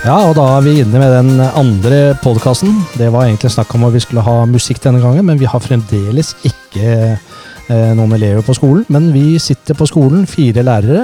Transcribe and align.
Ja, 0.00 0.14
og 0.30 0.30
da 0.32 0.46
er 0.56 0.62
vi 0.64 0.78
inne 0.80 0.96
med 0.96 1.10
den 1.12 1.42
andre 1.44 2.14
podkasten. 2.22 2.72
Det 2.96 3.10
var 3.12 3.26
egentlig 3.26 3.50
snakk 3.52 3.74
om 3.76 3.82
at 3.84 3.92
vi 3.92 4.00
skulle 4.00 4.22
ha 4.24 4.46
musikk 4.48 4.78
denne 4.80 5.02
gangen, 5.02 5.26
men 5.28 5.36
vi 5.36 5.44
har 5.44 5.60
fremdeles 5.60 6.30
ikke 6.48 6.86
eh, 6.88 7.90
noen 7.98 8.14
elever 8.16 8.40
på 8.46 8.56
skolen. 8.56 8.86
Men 8.88 9.10
vi 9.12 9.34
sitter 9.36 9.76
på 9.76 9.84
skolen, 9.90 10.24
fire 10.24 10.64
lærere. 10.64 11.02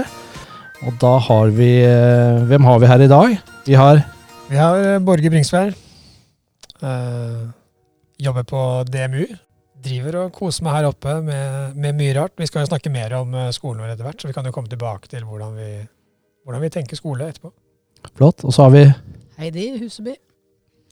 Og 0.88 0.96
da 1.02 1.10
har 1.26 1.52
vi 1.58 1.68
eh, 1.84 2.40
Hvem 2.48 2.64
har 2.70 2.80
vi 2.80 2.88
her 2.88 3.04
i 3.04 3.10
dag? 3.12 3.36
Vi 3.66 3.76
har 3.76 4.00
Vi 4.48 4.56
har 4.56 4.80
eh, 4.80 5.04
Borge 5.04 5.34
Bringsvær. 5.34 5.76
Uh, 6.80 7.52
jobber 8.16 8.48
på 8.48 8.64
DMU. 8.88 9.26
Driver 9.84 10.22
og 10.22 10.32
koser 10.40 10.64
meg 10.64 10.78
her 10.78 10.88
oppe 10.88 11.18
med, 11.20 11.76
med 11.76 12.00
mye 12.00 12.16
rart. 12.16 12.36
Vi 12.40 12.48
skal 12.48 12.64
jo 12.64 12.72
snakke 12.72 12.88
mer 12.96 13.12
om 13.20 13.36
eh, 13.36 13.52
skolen 13.52 13.84
vår 13.84 13.92
etter 13.92 14.08
hvert, 14.08 14.24
så 14.24 14.32
vi 14.32 14.40
kan 14.40 14.48
jo 14.48 14.56
komme 14.56 14.72
tilbake 14.72 15.12
til 15.12 15.28
hvordan 15.28 15.52
vi, 15.60 15.70
hvordan 16.48 16.64
vi 16.64 16.74
tenker 16.80 16.96
skole 16.96 17.28
etterpå. 17.28 17.52
Flott. 18.14 18.44
Og 18.44 18.52
så 18.52 18.62
har 18.62 18.70
vi 18.70 18.84
Heidi 19.38 19.78
Huseby. 19.80 20.14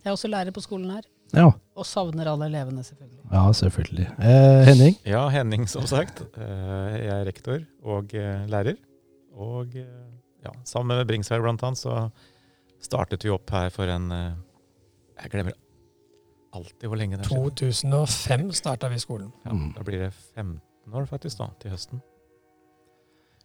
Jeg 0.04 0.10
er 0.10 0.16
også 0.16 0.28
lærer 0.28 0.50
på 0.52 0.60
skolen 0.60 0.90
her. 0.90 1.02
Ja, 1.34 1.48
Og 1.76 1.86
savner 1.86 2.28
alle 2.30 2.46
elevene, 2.46 2.82
selvfølgelig. 2.84 3.20
ja 3.32 3.52
selvfølgelig. 3.52 4.06
Eh, 4.18 4.64
Henning. 4.68 4.96
Ja, 5.06 5.28
Henning 5.28 5.68
som 5.68 5.86
sagt. 5.86 6.20
Eh, 6.36 6.94
Jeg 7.04 7.20
er 7.20 7.24
rektor 7.26 7.58
og 7.82 8.14
eh, 8.14 8.44
lærer. 8.48 8.74
Og 9.34 9.66
eh, 9.74 9.84
ja, 10.44 10.50
sammen 10.64 10.96
med 10.96 11.06
Bringsvær 11.08 11.40
blant 11.42 11.62
annet 11.62 11.78
så 11.78 12.10
startet 12.84 13.24
vi 13.24 13.30
opp 13.30 13.50
her 13.50 13.70
for 13.70 13.84
en 13.90 14.10
Jeg 14.12 15.30
glemmer 15.30 15.52
alltid 16.54 16.86
hvor 16.86 16.96
lenge 17.00 17.16
det 17.16 17.24
er 17.24 17.28
siden. 17.28 17.50
2005 17.50 18.52
starta 18.52 18.88
vi 18.92 18.98
skolen. 18.98 19.32
Ja, 19.44 19.50
Mm. 19.52 19.72
da 19.76 19.82
blir 19.82 19.98
det 20.04 20.12
15 20.34 20.60
år 20.94 21.06
faktisk 21.06 21.38
da, 21.38 21.48
til 21.60 21.70
høsten. 21.70 22.02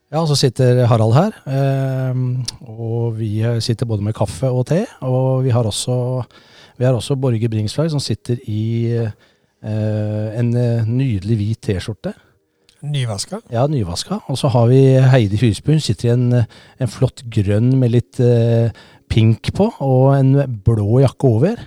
Ja, 0.10 0.24
så 0.26 0.34
sitter 0.34 0.88
Harald 0.90 1.14
her. 1.14 1.36
Eh, 1.46 2.22
og 2.66 3.20
vi 3.20 3.44
sitter 3.62 3.86
både 3.86 4.06
med 4.06 4.16
kaffe 4.18 4.50
og 4.50 4.66
te. 4.72 4.84
Og 5.06 5.44
vi 5.46 5.54
har 5.54 5.68
også, 5.70 6.24
vi 6.78 6.88
har 6.88 6.98
også 6.98 7.16
Borge 7.16 7.50
Bringsvær 7.50 7.92
som 7.94 8.02
sitter 8.02 8.42
i 8.50 8.64
eh, 8.98 9.12
en 9.62 10.50
eh, 10.58 10.88
nydelig 10.90 11.38
hvit 11.38 11.62
T-skjorte. 11.62 12.16
Nyvaska. 12.82 13.42
Ja, 13.52 13.68
nyvaska. 13.68 14.22
Og 14.32 14.38
så 14.40 14.48
har 14.48 14.70
vi 14.72 14.82
Heidi 15.12 15.38
Husby. 15.42 15.76
Hun 15.76 15.84
sitter 15.84 16.10
i 16.10 16.14
en, 16.16 16.30
en 16.80 16.92
flott 16.92 17.26
grønn 17.30 17.74
med 17.78 17.94
litt 17.94 18.22
eh, 18.24 18.72
pink 19.12 19.52
på, 19.54 19.68
og 19.84 20.14
en 20.16 20.34
blå 20.66 21.04
jakke 21.04 21.30
over. 21.30 21.62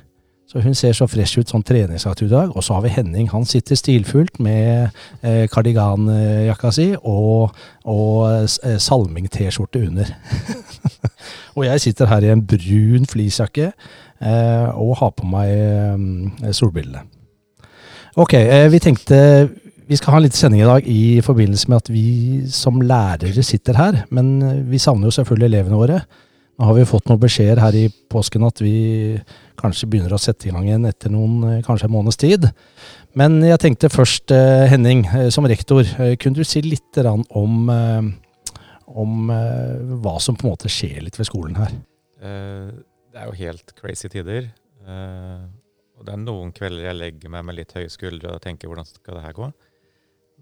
Så 0.52 0.60
hun 0.60 0.74
ser 0.76 0.92
så 0.92 1.06
fresh 1.08 1.40
ut 1.40 1.48
sånn 1.48 1.64
treningsaktig 1.64 2.26
i 2.26 2.32
dag. 2.34 2.50
Og 2.52 2.60
så 2.64 2.76
har 2.76 2.82
vi 2.84 2.92
Henning. 2.92 3.30
Han 3.32 3.46
sitter 3.48 3.78
stilfullt 3.78 4.36
med 4.44 4.92
eh, 5.24 5.46
kardiganjakka 5.48 6.72
si 6.76 6.90
og, 6.98 7.54
og 7.88 8.18
eh, 8.28 8.76
salming-T-skjorte 8.76 9.80
under. 9.86 10.12
og 11.56 11.64
jeg 11.70 11.84
sitter 11.86 12.12
her 12.12 12.26
i 12.26 12.34
en 12.34 12.44
brun 12.44 13.08
fleecejakke 13.08 13.70
eh, 13.72 14.68
og 14.76 14.98
har 15.00 15.16
på 15.16 15.30
meg 15.32 15.54
eh, 15.56 16.52
solbrillene. 16.52 17.06
Ok, 18.20 18.36
eh, 18.36 18.68
vi 18.68 18.82
tenkte 18.84 19.22
vi 19.88 19.96
skal 19.96 20.14
ha 20.14 20.20
en 20.20 20.26
liten 20.26 20.36
sending 20.36 20.60
i 20.62 20.68
dag 20.68 20.88
i 20.88 21.04
forbindelse 21.24 21.68
med 21.68 21.80
at 21.80 21.88
vi 21.92 22.06
som 22.52 22.80
lærere 22.84 23.44
sitter 23.44 23.80
her. 23.80 24.02
Men 24.12 24.34
eh, 24.44 24.60
vi 24.68 24.80
savner 24.84 25.08
jo 25.08 25.16
selvfølgelig 25.16 25.48
elevene 25.48 25.80
våre. 25.80 26.02
Nå 26.62 26.68
har 26.68 26.76
vi 26.76 26.84
fått 26.86 27.08
noen 27.10 27.18
beskjeder 27.18 27.58
her 27.58 27.74
i 27.74 27.88
påsken 27.90 28.44
at 28.46 28.60
vi 28.62 29.18
kanskje 29.58 29.88
begynner 29.90 30.12
å 30.14 30.20
sette 30.22 30.46
i 30.46 30.52
gang 30.54 30.68
igjen 30.68 30.84
etter 30.86 31.10
noen, 31.10 31.40
eh, 31.48 31.62
kanskje 31.66 31.88
en 31.88 31.94
måneds 31.96 32.20
tid. 32.22 32.44
Men 33.18 33.40
jeg 33.42 33.58
tenkte 33.58 33.90
først, 33.90 34.30
eh, 34.30 34.68
Henning, 34.70 35.02
eh, 35.06 35.28
som 35.30 35.44
rektor, 35.44 35.82
kunne 36.22 36.36
du 36.36 36.44
si 36.44 36.62
litt 36.62 36.96
om, 37.02 37.68
om 38.86 39.26
hva 39.26 40.20
som 40.20 40.36
på 40.36 40.46
en 40.46 40.52
måte 40.52 40.70
skjer 40.70 41.02
litt 41.02 41.18
ved 41.18 41.26
skolen 41.26 41.56
her? 41.56 41.72
Det 42.22 43.18
er 43.18 43.26
jo 43.26 43.32
helt 43.32 43.74
crazy 43.74 44.08
tider. 44.08 44.52
Og 44.86 46.06
det 46.06 46.14
er 46.14 46.16
noen 46.16 46.52
kvelder 46.52 46.92
jeg 46.92 46.94
legger 46.94 47.28
meg 47.28 47.44
med 47.44 47.56
litt 47.56 47.72
høye 47.72 47.90
skuldre 47.90 48.36
og 48.36 48.40
tenker 48.40 48.68
hvordan 48.68 48.86
skal 48.86 49.18
det 49.18 49.24
her 49.24 49.32
gå? 49.32 49.52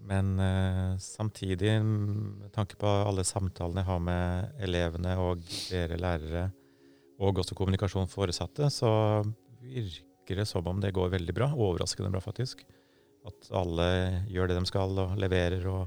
Men 0.07 0.39
eh, 0.39 0.97
samtidig, 0.97 1.75
med 1.83 2.49
tanke 2.55 2.77
på 2.79 2.89
alle 2.89 3.25
samtalene 3.27 3.83
jeg 3.83 3.89
har 3.89 4.01
med 4.03 4.63
elevene 4.65 5.15
og 5.21 5.43
dere 5.69 5.99
lærere, 6.01 6.45
og 7.21 7.41
også 7.43 7.55
kommunikasjon 7.57 8.09
foresatte, 8.09 8.69
så 8.73 8.91
virker 9.61 10.41
det 10.41 10.47
som 10.49 10.65
om 10.67 10.79
det 10.81 10.93
går 10.95 11.13
veldig 11.13 11.35
bra. 11.37 11.51
Overraskende 11.53 12.09
bra, 12.09 12.21
faktisk. 12.23 12.63
At 13.29 13.51
alle 13.53 13.87
gjør 14.31 14.49
det 14.49 14.57
de 14.57 14.69
skal 14.69 14.97
og 15.03 15.17
leverer 15.21 15.67
og 15.69 15.83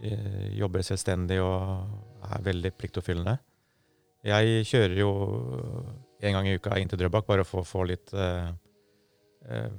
eh, 0.00 0.48
jobber 0.56 0.84
selvstendig 0.86 1.42
og 1.44 2.22
er 2.24 2.46
veldig 2.48 2.72
pliktoppfyllende. 2.78 3.36
Jeg 4.24 4.64
kjører 4.70 4.96
jo 5.00 5.12
en 6.22 6.36
gang 6.36 6.48
i 6.48 6.54
uka 6.56 6.78
inn 6.78 6.90
til 6.90 7.00
Drøbak 7.00 7.26
bare 7.26 7.44
for 7.44 7.62
å 7.62 7.68
få 7.68 7.84
litt 7.90 8.12
eh, 8.14 8.52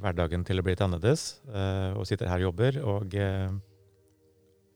hverdagen 0.01 0.43
til 0.45 0.59
å 0.59 0.63
bli 0.65 0.73
litt 0.75 0.81
annerledes, 0.83 1.39
eh, 1.47 1.93
og 1.97 2.07
sitter 2.09 2.27
her 2.31 2.41
og 2.41 2.49
jobber. 2.51 2.79
Og 2.83 3.15
eh, 3.15 3.51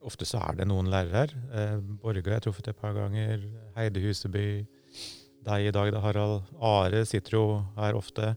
ofte 0.07 0.27
så 0.29 0.39
er 0.47 0.59
det 0.61 0.67
noen 0.69 0.89
lærere 0.91 1.25
her. 1.25 1.33
Eh, 1.51 1.77
Borge 2.01 2.23
har 2.25 2.37
jeg 2.37 2.45
truffet 2.47 2.69
et 2.71 2.79
par 2.79 2.95
ganger. 2.95 3.43
Heide 3.75 4.03
Huseby. 4.03 4.45
Deg 5.47 5.69
i 5.69 5.71
dag, 5.75 5.91
da, 5.95 6.01
Harald. 6.03 6.47
Are 6.59 7.03
sitter 7.07 7.37
jo 7.37 7.43
her 7.77 7.95
ofte. 7.99 8.33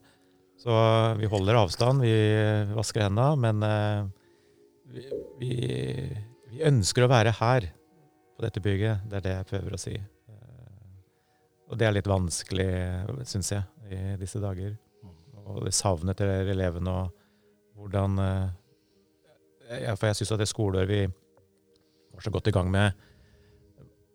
Så 0.61 0.75
vi 1.17 1.29
holder 1.33 1.57
avstand, 1.63 2.03
vi 2.05 2.13
vasker 2.77 3.07
hendene, 3.07 3.39
men 3.41 3.65
eh, 3.65 4.03
vi, 4.93 5.07
vi, 5.41 5.53
vi 6.51 6.65
ønsker 6.69 7.07
å 7.07 7.11
være 7.11 7.33
her 7.39 7.71
på 8.37 8.45
dette 8.45 8.61
bygget. 8.63 9.07
Det 9.09 9.21
er 9.21 9.25
det 9.25 9.33
jeg 9.39 9.49
prøver 9.55 9.77
å 9.79 9.81
si. 9.81 9.95
Eh, 9.97 11.01
Og 11.71 11.79
det 11.81 11.87
er 11.89 11.95
litt 11.97 12.11
vanskelig, 12.11 12.69
syns 13.31 13.53
jeg, 13.55 13.65
i 13.91 14.03
disse 14.21 14.43
dager. 14.43 14.75
Og 15.51 15.67
det 15.67 15.75
savnet 15.77 16.19
til 16.21 16.31
elevene 16.31 16.93
og 17.03 17.17
hvordan 17.81 18.19
eh, 18.21 18.49
ja, 19.85 19.95
For 19.97 20.11
jeg 20.11 20.21
syns 20.21 20.35
at 20.35 20.43
det 20.43 20.51
skoleåret 20.51 20.91
vi 20.91 21.05
var 21.07 22.25
så 22.25 22.33
godt 22.35 22.51
i 22.51 22.55
gang 22.55 22.71
med, 22.73 22.97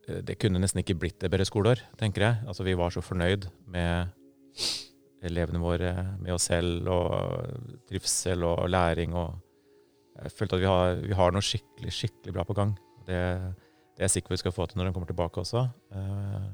eh, 0.08 0.22
det 0.26 0.38
kunne 0.42 0.62
nesten 0.62 0.84
ikke 0.84 0.98
blitt 1.00 1.24
et 1.24 1.32
bedre 1.32 1.48
skoleår, 1.48 1.82
tenker 2.00 2.28
jeg. 2.28 2.42
Altså 2.48 2.66
Vi 2.68 2.78
var 2.78 2.94
så 2.94 3.04
fornøyd 3.06 3.48
med 3.72 4.12
elevene 5.26 5.62
våre, 5.64 5.92
med 6.22 6.36
oss 6.36 6.50
selv, 6.52 6.86
og 6.92 7.80
trivsel 7.90 8.44
og 8.46 8.68
læring. 8.70 9.16
og 9.18 9.40
Jeg 10.22 10.36
følte 10.36 10.60
at 10.60 10.62
vi 10.62 10.70
har, 10.70 11.00
vi 11.02 11.18
har 11.18 11.34
noe 11.34 11.46
skikkelig, 11.46 11.94
skikkelig 11.96 12.36
bra 12.36 12.46
på 12.46 12.58
gang. 12.58 12.76
Det, 13.08 13.18
det 13.96 14.04
er 14.04 14.06
jeg 14.06 14.18
sikker 14.18 14.30
på 14.30 14.38
vi 14.38 14.44
skal 14.44 14.54
få 14.56 14.68
til 14.68 14.80
når 14.80 14.90
de 14.90 14.94
kommer 14.96 15.10
tilbake 15.10 15.42
også. 15.42 15.66
Eh, 15.96 16.48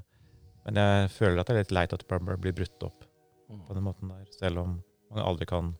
Men 0.66 0.78
jeg 0.78 1.10
føler 1.10 1.42
at 1.42 1.48
det 1.50 1.56
er 1.56 1.64
litt 1.64 1.72
leit 1.74 1.94
at 1.94 2.04
det 2.06 2.38
blir 2.40 2.54
brutt 2.54 2.84
opp 2.86 3.08
på 3.68 3.78
den 3.78 3.86
måten 3.86 4.12
der, 4.12 4.28
selv 4.36 4.64
om 4.64 4.78
man 5.12 5.24
aldri 5.26 5.48
kan 5.50 5.74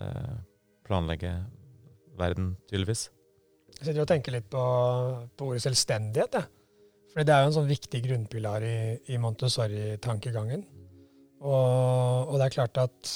eh, 0.00 0.36
planlegge 0.86 1.32
verden, 2.18 2.54
tydeligvis. 2.70 3.08
Jeg 3.78 3.90
sitter 3.90 4.02
og 4.04 4.10
tenker 4.10 4.34
litt 4.34 4.48
på, 4.52 4.62
på 5.36 5.50
ordet 5.50 5.64
selvstendighet. 5.64 6.40
Ja. 6.40 6.44
Fordi 7.10 7.26
det 7.26 7.34
er 7.34 7.42
jo 7.42 7.50
en 7.50 7.56
sånn 7.56 7.70
viktig 7.70 8.00
grunnpilar 8.04 8.64
i, 8.66 8.78
i 9.10 9.18
Montessori-tankegangen. 9.18 10.62
Og, 11.40 12.28
og 12.28 12.34
det 12.36 12.46
er 12.46 12.54
klart 12.54 12.80
at 12.82 13.14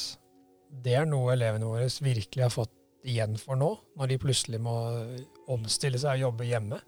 det 0.84 0.96
er 0.98 1.06
noe 1.06 1.34
elevene 1.34 1.68
våre 1.68 1.86
virkelig 2.02 2.42
har 2.46 2.52
fått 2.52 2.72
igjen 3.04 3.36
for 3.38 3.58
nå, 3.60 3.68
når 3.98 4.10
de 4.10 4.20
plutselig 4.22 4.60
må 4.64 4.74
omstille 5.52 6.00
seg 6.00 6.16
og 6.16 6.30
jobbe 6.30 6.48
hjemme. 6.48 6.80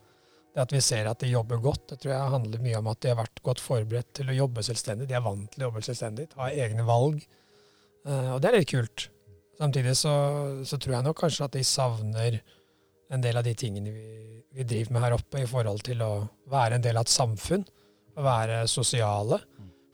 Det 0.57 0.63
at 0.63 0.73
vi 0.73 0.81
ser 0.81 1.05
at 1.11 1.21
de 1.21 1.29
jobber 1.29 1.59
godt, 1.61 1.83
det 1.91 1.99
tror 2.01 2.15
jeg 2.15 2.33
handler 2.33 2.63
mye 2.65 2.79
om 2.79 2.87
at 2.89 3.01
de 3.05 3.11
har 3.11 3.19
vært 3.19 3.43
godt 3.45 3.61
forberedt 3.61 4.15
til 4.17 4.31
å 4.33 4.37
jobbe 4.39 4.63
selvstendig. 4.65 5.05
De 5.11 5.17
er 5.19 5.25
vant 5.25 5.51
til 5.53 5.61
å 5.63 5.67
jobbe 5.67 5.83
selvstendig, 5.85 6.31
ha 6.39 6.47
egne 6.49 6.87
valg. 6.89 7.19
Eh, 8.09 8.31
og 8.33 8.39
det 8.41 8.49
er 8.49 8.57
litt 8.57 8.71
kult. 8.71 9.11
Samtidig 9.61 9.93
så, 10.01 10.15
så 10.65 10.79
tror 10.81 10.95
jeg 10.97 11.05
nok 11.05 11.19
kanskje 11.21 11.45
at 11.45 11.59
de 11.59 11.65
savner 11.65 12.39
en 13.13 13.27
del 13.27 13.37
av 13.37 13.45
de 13.45 13.53
tingene 13.57 13.93
vi, 13.93 14.39
vi 14.57 14.65
driver 14.65 14.97
med 14.97 15.05
her 15.05 15.17
oppe, 15.19 15.43
i 15.43 15.51
forhold 15.51 15.85
til 15.85 16.01
å 16.07 16.11
være 16.53 16.79
en 16.79 16.87
del 16.89 16.97
av 16.97 17.05
et 17.05 17.13
samfunn. 17.13 17.67
Å 18.17 18.25
være 18.25 18.63
sosiale. 18.73 19.43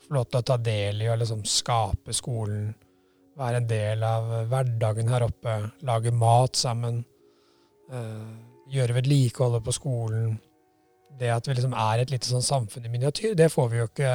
Få 0.05 0.15
lov 0.15 0.29
til 0.29 0.39
å 0.39 0.47
ta 0.47 0.57
del 0.63 1.03
i 1.03 1.11
å 1.11 1.19
liksom 1.19 1.43
skape 1.43 2.15
skolen. 2.15 2.71
Være 3.35 3.59
en 3.59 3.67
del 3.67 4.07
av 4.07 4.31
hverdagen 4.47 5.11
her 5.11 5.27
oppe. 5.27 5.59
Lage 5.83 6.15
mat 6.15 6.55
sammen. 6.55 7.03
eh, 7.91 8.33
gjøre 8.73 8.95
vedlikeholdet 9.01 9.63
på 9.67 9.75
skolen. 9.75 10.39
Det 11.19 11.29
at 11.29 11.47
vi 11.47 11.55
liksom 11.55 11.75
er 11.77 12.01
et 12.01 12.11
lite 12.13 12.29
sånn 12.29 12.45
samfunn 12.45 12.87
i 12.87 12.91
miniatyr, 12.91 13.35
det 13.37 13.51
får 13.53 13.67
vi 13.71 13.81
jo 13.81 13.89
ikke 13.89 14.13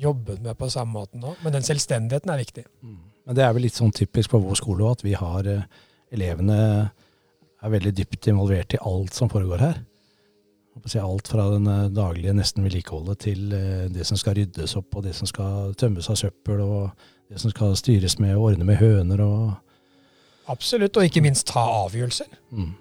jobbet 0.00 0.42
med 0.42 0.58
på 0.58 0.68
samme 0.70 0.94
måte 0.94 1.18
nå. 1.20 1.34
Men 1.42 1.56
den 1.56 1.66
selvstendigheten 1.66 2.30
er 2.30 2.42
viktig. 2.42 2.66
Men 3.24 3.38
det 3.38 3.44
er 3.44 3.54
vel 3.56 3.66
litt 3.66 3.78
sånn 3.78 3.94
typisk 3.94 4.34
på 4.34 4.42
vår 4.42 4.60
skole 4.60 4.84
òg, 4.84 4.98
at 4.98 5.04
vi 5.06 5.16
har 5.18 5.48
eh, 5.48 5.66
elevene 6.14 6.58
er 7.64 7.72
veldig 7.72 7.94
dypt 7.96 8.28
involvert 8.28 8.76
i 8.76 8.82
alt 8.84 9.16
som 9.16 9.30
foregår 9.32 9.62
her. 9.64 9.82
Alt 11.00 11.30
fra 11.30 11.48
den 11.54 11.68
eh, 11.70 11.90
daglige 11.94 12.34
nesten 12.36 12.66
vedlikeholdet 12.66 13.22
til 13.24 13.54
eh, 13.56 13.86
det 13.94 14.06
som 14.08 14.20
skal 14.20 14.36
ryddes 14.40 14.76
opp, 14.80 14.90
og 14.98 15.06
det 15.06 15.14
som 15.16 15.30
skal 15.30 15.74
tømmes 15.80 16.10
av 16.12 16.18
søppel, 16.20 16.60
og 16.60 17.06
det 17.30 17.40
som 17.40 17.54
skal 17.54 17.76
styres 17.78 18.18
med 18.20 18.36
og 18.36 18.50
ordne 18.50 18.68
med 18.68 18.82
høner 18.82 19.24
og 19.24 19.52
Absolutt, 20.52 20.98
og 21.00 21.06
ikke 21.08 21.22
minst 21.24 21.46
ta 21.48 21.62
avgjørelser. 21.86 22.26
mm. 22.52 22.72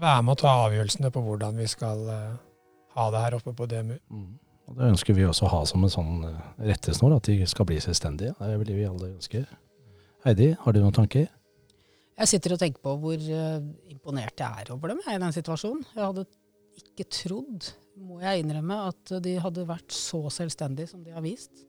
Være 0.00 0.22
med 0.24 0.32
å 0.32 0.40
ta 0.40 0.52
avgjørelsene 0.66 1.10
på 1.12 1.22
hvordan 1.24 1.58
vi 1.60 1.66
skal 1.68 2.06
eh, 2.08 2.38
ha 2.96 3.08
det 3.12 3.24
her 3.24 3.36
oppe 3.36 3.52
på 3.56 3.66
DMU. 3.68 3.98
Mm. 4.08 4.30
Og 4.70 4.78
Det 4.78 4.86
ønsker 4.94 5.16
vi 5.16 5.26
også 5.26 5.48
å 5.48 5.52
ha 5.52 5.60
som 5.68 5.84
en 5.84 5.92
sånn 5.92 6.24
eh, 6.28 6.38
rettesnor, 6.70 7.16
at 7.18 7.28
de 7.28 7.48
skal 7.50 7.68
bli 7.68 7.80
selvstendige. 7.84 8.32
Det 8.38 8.48
er 8.48 8.62
vel 8.62 8.70
det 8.70 8.78
vi 8.78 8.88
alle 8.88 9.10
ønsker. 9.12 9.44
Heidi, 10.24 10.50
har 10.62 10.76
du 10.76 10.80
noen 10.80 10.96
tanker? 10.96 11.28
Jeg 12.20 12.28
sitter 12.28 12.54
og 12.54 12.60
tenker 12.60 12.84
på 12.84 12.96
hvor 13.02 13.16
eh, 13.20 13.62
imponert 13.92 14.40
jeg 14.40 14.64
er 14.64 14.72
over 14.74 14.92
dem 14.92 15.02
jeg, 15.04 15.16
i 15.16 15.22
den 15.24 15.36
situasjonen. 15.36 15.84
Jeg 15.92 16.04
hadde 16.04 16.26
ikke 16.80 17.08
trodd, 17.12 17.72
må 18.00 18.20
jeg 18.22 18.44
innrømme, 18.44 18.78
at 18.92 19.16
de 19.24 19.34
hadde 19.42 19.68
vært 19.68 19.92
så 19.92 20.22
selvstendige 20.32 20.92
som 20.94 21.04
de 21.04 21.12
har 21.12 21.24
vist. 21.24 21.66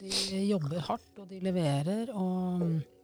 De 0.00 0.42
jobber 0.48 0.80
hardt, 0.86 1.12
og 1.20 1.28
de 1.30 1.42
leverer. 1.44 2.10
og 2.16 2.64
eh, 2.66 2.99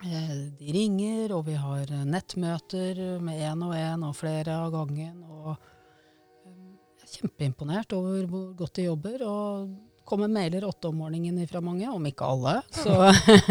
De 0.00 0.72
ringer, 0.72 1.34
og 1.36 1.44
vi 1.50 1.58
har 1.60 1.90
eh, 1.92 2.06
nettmøter 2.08 3.20
med 3.20 3.42
én 3.44 3.66
og 3.66 3.74
én 3.76 4.06
og 4.06 4.16
flere 4.16 4.56
av 4.62 4.72
gangen. 4.72 5.20
og 5.28 5.50
eh, 5.52 6.56
Jeg 7.02 7.04
er 7.04 7.14
kjempeimponert 7.18 7.92
over 7.96 8.24
hvor 8.30 8.50
godt 8.56 8.80
de 8.80 8.88
jobber. 8.88 9.24
og 9.28 9.78
kommer 10.10 10.26
mailer 10.32 10.64
åtte 10.66 10.88
om 10.90 10.96
morgenen 10.98 11.46
fra 11.46 11.60
mange, 11.62 11.86
om 11.86 12.06
ikke 12.08 12.26
alle. 12.26 12.56
Så 12.74 12.96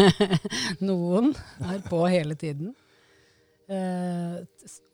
noen 0.89 1.31
er 1.69 1.79
på 1.85 2.01
hele 2.09 2.35
tiden. 2.35 2.73
Eh, 3.69 4.41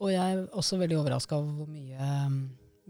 og 0.04 0.12
jeg 0.12 0.36
er 0.36 0.44
også 0.52 0.78
veldig 0.82 1.00
overraska 1.00 1.40
over 1.40 1.64
hvor 1.64 1.72
mye, 1.72 2.12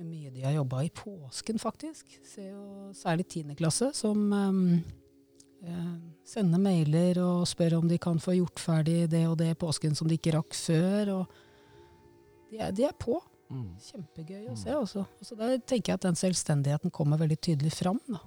mye 0.01 0.33
de 0.33 0.43
har 0.43 0.57
jobba 0.57 0.81
i 0.83 0.91
påsken, 0.91 1.61
faktisk. 1.61 2.17
Ser 2.25 2.49
jo 2.49 2.91
særlig 2.97 3.29
tiende 3.31 3.55
klasse 3.55 3.93
som 3.95 4.25
eh, 4.33 5.93
sender 6.25 6.61
mailer 6.61 7.19
og 7.23 7.45
spørre 7.49 7.79
om 7.79 7.87
de 7.89 7.99
kan 8.01 8.19
få 8.21 8.35
gjort 8.39 8.61
ferdig 8.61 9.05
det 9.11 9.25
og 9.29 9.37
det 9.41 9.53
påsken 9.61 9.95
som 9.97 10.09
de 10.09 10.17
ikke 10.17 10.35
rakk 10.37 10.57
før. 10.57 11.11
Og 11.19 12.51
de 12.51 12.61
er, 12.61 12.75
de 12.75 12.87
er 12.89 12.95
på. 12.99 13.19
Kjempegøy 13.49 14.47
å 14.51 14.55
se. 14.57 14.73
Også. 14.73 15.05
Så 15.21 15.37
der 15.37 15.59
tenker 15.61 15.93
jeg 15.93 15.99
at 15.99 16.07
den 16.07 16.17
selvstendigheten 16.17 16.93
kommer 16.93 17.21
veldig 17.21 17.37
tydelig 17.37 17.75
fram. 17.77 17.99
Da. 18.09 18.23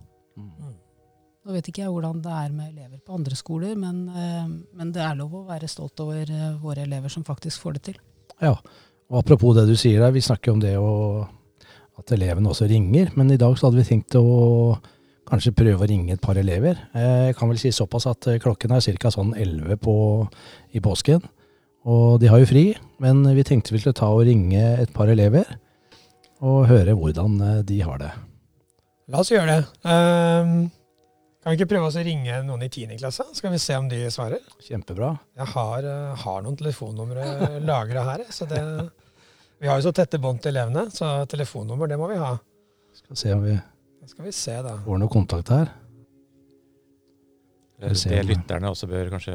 Nå 1.49 1.55
vet 1.57 1.71
ikke 1.71 1.85
jeg 1.85 1.95
hvordan 1.95 2.21
det 2.23 2.35
er 2.35 2.53
med 2.53 2.75
elever 2.75 3.01
på 3.03 3.17
andre 3.17 3.39
skoler, 3.39 3.73
men, 3.79 4.05
eh, 4.13 4.51
men 4.77 4.93
det 4.93 5.01
er 5.01 5.17
lov 5.19 5.39
å 5.39 5.47
være 5.49 5.71
stolt 5.71 5.99
over 6.05 6.29
eh, 6.29 6.59
våre 6.61 6.85
elever 6.85 7.13
som 7.13 7.25
faktisk 7.27 7.65
får 7.65 7.79
det 7.79 7.83
til. 7.89 7.99
Ja, 8.45 8.53
og 9.09 9.19
apropos 9.23 9.57
det 9.57 9.65
du 9.71 9.75
sier 9.79 10.03
der, 10.03 10.13
vi 10.15 10.23
snakker 10.23 10.53
om 10.53 10.61
det 10.63 10.75
å, 10.77 11.25
at 11.99 12.13
elevene 12.15 12.53
også 12.53 12.69
ringer, 12.71 13.15
men 13.17 13.33
i 13.33 13.41
dag 13.41 13.57
så 13.57 13.69
hadde 13.69 13.81
vi 13.81 13.89
tenkt 13.89 14.19
å 14.21 14.27
kanskje 15.31 15.55
prøve 15.57 15.85
å 15.85 15.89
ringe 15.89 16.15
et 16.15 16.23
par 16.23 16.39
elever. 16.41 16.79
Eh, 16.95 17.29
Jeg 17.29 17.37
kan 17.39 17.51
vel 17.51 17.61
si 17.61 17.73
såpass 17.75 18.07
at 18.11 18.27
eh, 18.31 18.41
klokken 18.43 18.75
er 18.75 18.99
ca. 18.99 19.11
sånn 19.11 19.35
11 19.37 19.77
på, 19.83 19.95
i 20.73 20.81
påsken, 20.81 21.23
og 21.89 22.19
de 22.21 22.29
har 22.29 22.43
jo 22.43 22.49
fri, 22.51 22.65
men 23.01 23.23
vi 23.37 23.45
tenkte 23.47 23.73
vi 23.73 23.81
skulle 23.83 23.97
ta 23.97 24.11
og 24.13 24.27
ringe 24.29 24.61
et 24.83 24.93
par 24.93 25.09
elever 25.09 25.47
og 26.41 26.67
høre 26.71 26.95
hvordan 26.95 27.39
eh, 27.41 27.63
de 27.69 27.81
har 27.83 28.03
det. 28.03 28.11
La 29.09 29.23
oss 29.23 29.31
gjøre 29.33 29.55
det. 29.55 29.63
Um, 29.89 30.69
kan 31.41 31.55
vi 31.55 31.57
ikke 31.57 31.71
prøve 31.71 31.89
å 31.89 32.03
ringe 32.05 32.43
noen 32.45 32.67
i 32.67 32.69
10. 32.69 32.99
klasse? 33.01 33.25
Skal 33.33 33.55
vi 33.55 33.61
se 33.63 33.77
om 33.79 33.89
de 33.89 34.03
svarer? 34.13 34.43
Kjempebra. 34.67 35.15
Jeg 35.39 35.49
har, 35.55 35.87
har 36.25 36.43
noen 36.45 36.59
telefonnumre 36.61 37.61
lagra 37.65 38.05
her. 38.11 38.27
Så 38.29 38.45
det, 38.51 38.61
vi 39.63 39.71
har 39.71 39.81
jo 39.81 39.89
så 39.89 39.95
tette 39.97 40.21
bånd 40.21 40.43
til 40.45 40.53
elevene, 40.53 40.91
så 40.93 41.23
telefonnummer 41.31 41.89
det 41.89 41.97
må 41.97 42.11
vi 42.13 42.21
ha. 42.21 42.35
Skal 43.01 43.17
se 43.23 43.33
om 43.33 43.47
vi 43.47 43.57
skal 44.09 44.25
vi 44.29 44.33
se, 44.35 44.55
da. 44.65 44.77
får 44.85 44.99
noe 45.03 45.13
kontakt 45.13 45.51
her. 45.55 45.71
Det, 47.79 47.93
det 48.11 48.23
lytterne 48.27 48.71
også 48.73 48.89
bør 48.91 49.11
kanskje 49.13 49.35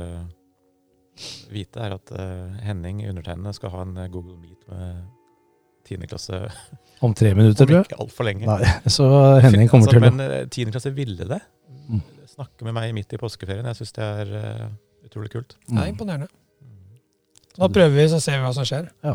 vite, 1.53 1.79
er 1.79 1.93
at 1.95 2.11
uh, 2.17 2.55
Henning, 2.65 3.03
undertegnede, 3.07 3.53
skal 3.55 3.71
ha 3.71 3.83
en 3.85 3.93
eh, 4.01 4.09
Google 4.11 4.35
Meet 4.41 4.65
med 4.67 5.03
tiendeklasse 5.87 6.39
Om 7.05 7.13
tre 7.15 7.33
minutter, 7.37 7.67
tror 7.67 7.77
jeg. 7.77 7.85
ikke 7.91 7.99
altfor 8.03 8.27
lenge. 8.27 8.47
Nei, 8.49 8.71
så 8.97 9.05
Henning 9.43 9.69
kommer 9.71 9.85
altså, 9.85 9.93
til 9.99 10.03
det. 10.07 10.11
Men 10.17 10.23
eh, 10.25 10.47
tiendeklasse 10.51 10.91
ville 10.97 11.27
det. 11.29 11.39
Mm. 11.87 12.01
Snakke 12.33 12.65
med 12.67 12.75
meg 12.79 12.93
midt 12.97 13.13
i 13.13 13.19
påskeferien. 13.21 13.67
Jeg 13.69 13.77
syns 13.79 13.93
det 13.95 14.07
er 14.07 14.33
uh, 14.33 14.65
utrolig 15.05 15.29
kult. 15.35 15.55
Det 15.67 15.77
er 15.77 15.83
Mm. 15.85 15.93
imponerende. 15.93 16.31
Da 17.53 17.67
prøver 17.69 17.93
vi, 17.93 18.07
så 18.09 18.17
ser 18.23 18.39
vi 18.39 18.47
hva 18.47 18.53
som 18.57 18.65
skjer. 18.65 18.87
Ja. 19.05 19.13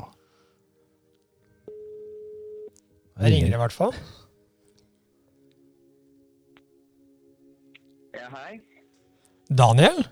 Jeg 3.19 3.33
ringer 3.35 3.57
i 3.57 3.61
hvert 3.65 3.75
fall. 3.75 3.97
Ja, 8.19 8.29
hei. 8.35 8.59
Daniel? 9.49 10.03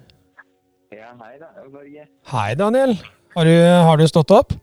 Ja, 0.94 1.12
hei 1.20 1.34
da, 1.40 1.48
Børge. 1.72 2.06
Hei, 2.32 2.48
Daniel. 2.58 2.94
Har 3.36 3.44
du, 3.48 3.54
har 3.88 4.00
du 4.00 4.06
stått 4.08 4.30
opp? 4.34 4.54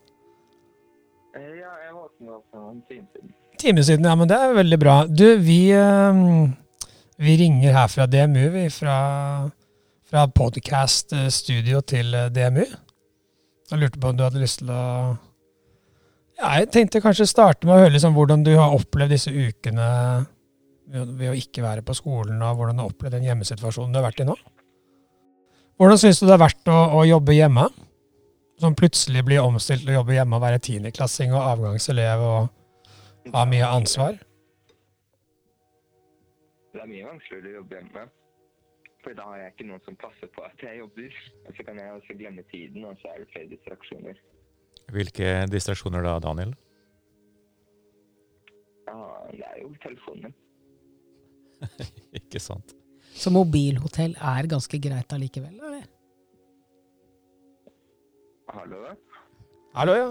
Eh, 1.35 1.49
Ja, 1.59 1.73
jeg 1.85 1.93
våknet 1.97 2.35
opp 2.37 2.45
for 2.51 2.69
en 2.71 2.81
time 2.89 3.07
siden. 3.13 3.33
Time 3.63 3.83
siden, 3.85 4.07
ja, 4.09 4.15
men 4.19 4.27
det 4.31 4.37
er 4.39 4.55
veldig 4.57 4.79
bra. 4.81 4.95
Du, 5.07 5.25
vi, 5.45 5.59
eh, 5.75 6.21
vi 7.21 7.35
ringer 7.43 7.75
her 7.77 7.91
fra 7.91 8.07
DMU, 8.09 8.47
vi, 8.55 8.65
fra, 8.73 8.97
fra 10.09 10.25
podcast-studio 10.27 11.83
til 11.87 12.13
eh, 12.17 12.29
DMU. 12.33 12.65
Jeg 13.71 13.79
lurte 13.81 13.99
på 14.01 14.11
om 14.11 14.17
du 14.19 14.25
hadde 14.25 14.41
lyst 14.43 14.59
til 14.63 14.69
å 14.73 14.81
Ja, 16.37 16.49
jeg 16.59 16.71
tenkte 16.73 16.99
kanskje 17.01 17.27
starte 17.29 17.65
med 17.67 17.75
å 17.75 17.83
høre 17.83 17.93
liksom 17.93 18.15
hvordan 18.17 18.41
du 18.45 18.51
har 18.57 18.73
opplevd 18.75 19.13
disse 19.15 19.31
ukene 19.31 19.85
ved 20.87 21.29
å 21.29 21.37
ikke 21.37 21.63
være 21.63 21.83
på 21.85 21.95
skolen, 21.97 22.41
og 22.43 22.57
hvordan 22.57 22.77
du 22.77 22.83
har 22.83 22.91
opplevd 22.91 23.17
den 23.17 23.27
hjemmesituasjonen 23.29 23.93
du 23.93 23.99
har 24.01 24.07
vært 24.09 24.23
i 24.23 24.27
nå. 24.27 24.35
Hvordan 25.79 25.99
syns 25.99 26.19
du 26.21 26.27
det 26.27 26.35
er 26.35 26.43
verdt 26.43 26.69
å, 26.69 26.79
å 26.99 27.05
jobbe 27.07 27.35
hjemme? 27.35 27.67
Som 28.61 28.75
plutselig 28.77 29.23
blir 29.25 29.41
omstilt 29.43 29.81
til 29.83 29.95
å 29.95 30.01
jobbe 30.01 30.15
hjemme 30.15 30.37
og 30.37 30.43
være 30.43 30.61
tiendeklassing 30.63 31.33
og 31.33 31.41
avgangselev 31.41 32.21
og 32.23 33.33
ha 33.33 33.45
mye 33.49 33.71
ansvar. 33.79 34.19
Det 36.73 36.81
er 36.81 36.89
mye 36.89 37.07
vanskeligere 37.07 37.49
å 37.49 37.57
jobbe 37.61 37.79
hjemme. 37.79 38.05
For 39.03 39.17
da 39.17 39.25
har 39.27 39.41
jeg 39.41 39.51
ikke 39.53 39.67
noen 39.67 39.83
som 39.83 39.97
passer 39.99 40.29
på 40.31 40.45
at 40.45 40.61
jeg 40.63 40.79
jobber. 40.79 41.17
Og 41.47 41.57
så 41.57 41.65
kan 41.67 41.81
jeg 41.81 41.97
også 41.97 42.15
glemme 42.19 42.45
tiden, 42.53 42.85
og 42.87 43.01
så 43.01 43.11
er 43.11 43.23
det 43.23 43.31
flere 43.33 43.49
distraksjoner. 43.51 44.21
Hvilke 44.93 45.33
distraksjoner 45.51 46.05
da, 46.05 46.15
Daniel? 46.23 46.53
Ja, 48.87 48.99
det 49.31 49.43
er 49.49 49.59
jo 49.63 49.73
telefonen. 49.83 50.33
Ikke 52.19 52.41
sant? 52.41 52.75
Så 53.13 53.29
mobilhotell 53.33 54.15
er 54.17 54.47
ganske 54.49 54.79
greit 54.81 55.13
allikevel, 55.13 55.53
eller? 55.59 55.83
Hallo? 58.53 58.79
Hallo, 59.73 59.93
ja. 59.97 60.07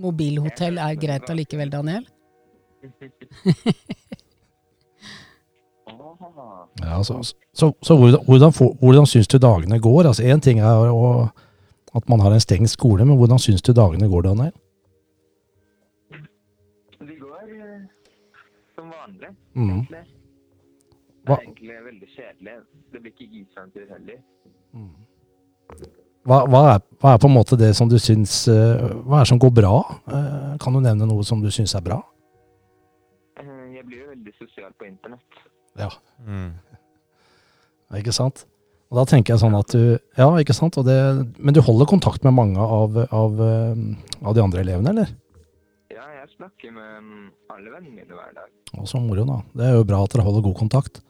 Mobilhotell 0.00 0.78
er 0.80 0.98
greit 1.00 1.30
allikevel, 1.30 1.72
Daniel? 1.72 2.06
Ja, 6.84 7.02
så, 7.04 7.22
så, 7.52 7.72
så 7.82 7.96
hvordan, 7.96 8.24
hvordan, 8.24 8.52
hvordan 8.80 9.06
syns 9.06 9.28
du 9.28 9.38
dagene 9.38 9.78
går? 9.80 10.06
Altså 10.08 10.22
Én 10.22 10.40
ting 10.40 10.58
er 10.60 10.90
å, 10.90 11.28
at 11.94 12.08
man 12.08 12.20
har 12.24 12.32
en 12.34 12.42
stengt 12.42 12.70
skole, 12.72 13.04
men 13.04 13.16
hvordan 13.20 13.38
syns 13.38 13.62
du 13.62 13.72
dagene 13.76 14.08
går, 14.10 14.22
Daniel? 14.28 14.52
de 17.04 17.16
går 17.20 17.50
eh, 17.52 17.80
som 18.74 18.90
vanlig, 18.92 19.32
Mm. 19.54 19.86
Det 21.24 21.32
er 21.32 21.42
egentlig 21.46 21.76
veldig 21.88 22.08
kjedelig. 22.14 22.54
Det 22.92 23.00
blir 23.00 23.12
ikke 23.14 23.28
isventyr 23.40 23.86
heller. 23.94 24.18
Hva, 26.24 26.38
hva, 26.48 26.60
er, 26.74 26.82
hva 27.00 27.12
er 27.14 27.20
på 27.20 27.28
en 27.28 27.34
måte 27.36 27.56
det 27.60 27.70
som 27.76 27.88
du 27.88 27.96
syns 28.00 28.46
eh, 28.48 28.82
Hva 29.04 29.18
er 29.20 29.24
det 29.26 29.30
som 29.32 29.40
går 29.40 29.52
bra? 29.56 29.74
Eh, 30.08 30.54
Kan 30.60 30.76
du 30.76 30.80
nevne 30.84 31.08
noe 31.08 31.24
som 31.24 31.42
du 31.44 31.50
syns 31.52 31.74
er 31.76 31.84
bra? 31.84 31.98
Eh, 33.40 33.76
Jeg 33.76 33.84
blir 33.88 34.02
jo 34.02 34.08
veldig 34.12 34.34
sosial 34.38 34.72
på 34.80 34.88
internett. 34.88 35.42
Ja. 35.80 35.90
Mm. 36.24 36.52
Ikke 38.00 38.14
sant? 38.16 38.44
Og 38.92 39.00
da 39.00 39.04
tenker 39.10 39.34
jeg 39.34 39.42
sånn 39.42 39.56
at 39.58 39.72
du 39.74 39.96
Ja, 40.18 40.28
ikke 40.40 40.56
sant? 40.56 40.76
Og 40.80 40.86
det, 40.88 40.96
men 41.38 41.56
du 41.56 41.60
holder 41.64 41.88
kontakt 41.90 42.24
med 42.24 42.36
mange 42.36 42.60
av, 42.60 42.96
av, 43.10 43.40
av 43.40 44.36
de 44.36 44.44
andre 44.44 44.64
elevene, 44.64 44.92
eller? 44.94 45.12
Ja, 45.92 46.04
jeg 46.20 46.30
snakker 46.36 46.72
med 46.74 47.00
mm, 47.04 47.24
alle 47.54 47.72
vennene 47.72 47.96
mine 48.00 48.16
hver 48.16 48.32
dag. 48.36 48.48
Å, 48.74 48.84
så 48.88 49.00
moro, 49.02 49.26
da. 49.28 49.40
Det 49.56 49.66
er 49.68 49.76
jo 49.78 49.88
bra 49.88 50.00
at 50.04 50.14
dere 50.14 50.24
holder 50.26 50.44
god 50.46 50.56
kontakt. 50.64 51.02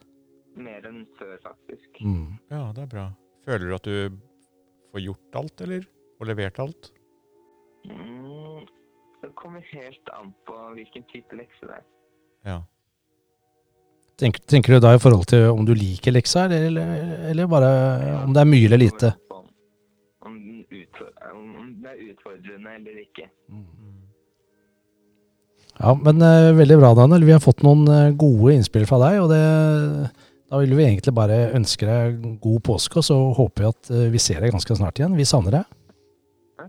Mer 0.55 0.85
enn 0.87 1.03
før, 1.19 1.35
faktisk. 1.43 1.99
Mm. 1.99 2.37
Ja, 2.51 2.69
det 2.75 2.85
er 2.85 2.91
bra. 2.91 3.09
Føler 3.45 3.67
du 3.67 3.75
at 3.75 3.89
du 3.89 4.19
får 4.93 5.03
gjort 5.03 5.41
alt, 5.41 5.65
eller? 5.65 5.89
Og 6.19 6.29
levert 6.29 6.61
alt? 6.63 6.91
Mm, 7.89 8.63
det 9.21 9.33
kommer 9.35 9.65
helt 9.73 10.13
an 10.15 10.31
på 10.47 10.55
hvilken 10.77 11.03
type 11.11 11.37
lekse 11.37 11.67
det 11.67 11.81
er. 11.81 11.85
Ja. 12.45 12.61
Tenker, 14.15 14.45
tenker 14.47 14.75
du 14.75 14.79
da 14.79 14.93
i 14.95 15.01
forhold 15.01 15.27
til 15.27 15.49
om 15.51 15.65
du 15.67 15.73
liker 15.75 16.15
leksa, 16.15 16.45
eller, 16.47 16.93
eller 17.31 17.51
bare 17.51 17.71
om 18.21 18.31
det 18.35 18.45
er 18.45 18.47
mye 18.47 18.69
eller 18.69 18.79
lite? 18.79 19.11
Om, 19.27 19.49
om, 20.29 20.37
den 20.71 20.85
om 21.33 21.49
om 21.59 21.73
det 21.83 21.91
er 21.91 22.13
utfordrende 22.13 22.77
eller 22.79 23.01
ikke. 23.03 23.27
Ja, 25.75 25.91
men 25.99 26.23
uh, 26.23 26.55
veldig 26.55 26.77
bra, 26.79 26.93
Daniel. 26.95 27.25
Vi 27.27 27.35
har 27.35 27.43
fått 27.43 27.65
noen 27.65 27.83
uh, 27.91 28.15
gode 28.15 28.55
innspill 28.55 28.87
fra 28.87 29.01
deg, 29.03 29.19
og 29.25 29.33
det, 29.33 29.41
da 30.51 30.59
vil 30.61 30.75
vi 30.77 30.85
egentlig 30.85 31.13
bare 31.17 31.39
ønske 31.57 31.87
deg 31.87 32.19
god 32.43 32.61
påske, 32.67 33.01
og 33.01 33.07
så 33.07 33.17
håper 33.37 33.63
vi 33.65 33.71
at 33.71 33.91
eh, 33.95 34.05
vi 34.13 34.21
ser 34.21 34.43
deg 34.43 34.53
ganske 34.53 34.77
snart 34.77 35.01
igjen. 35.01 35.17
Vi 35.17 35.25
savner 35.27 35.59
deg. 35.59 35.71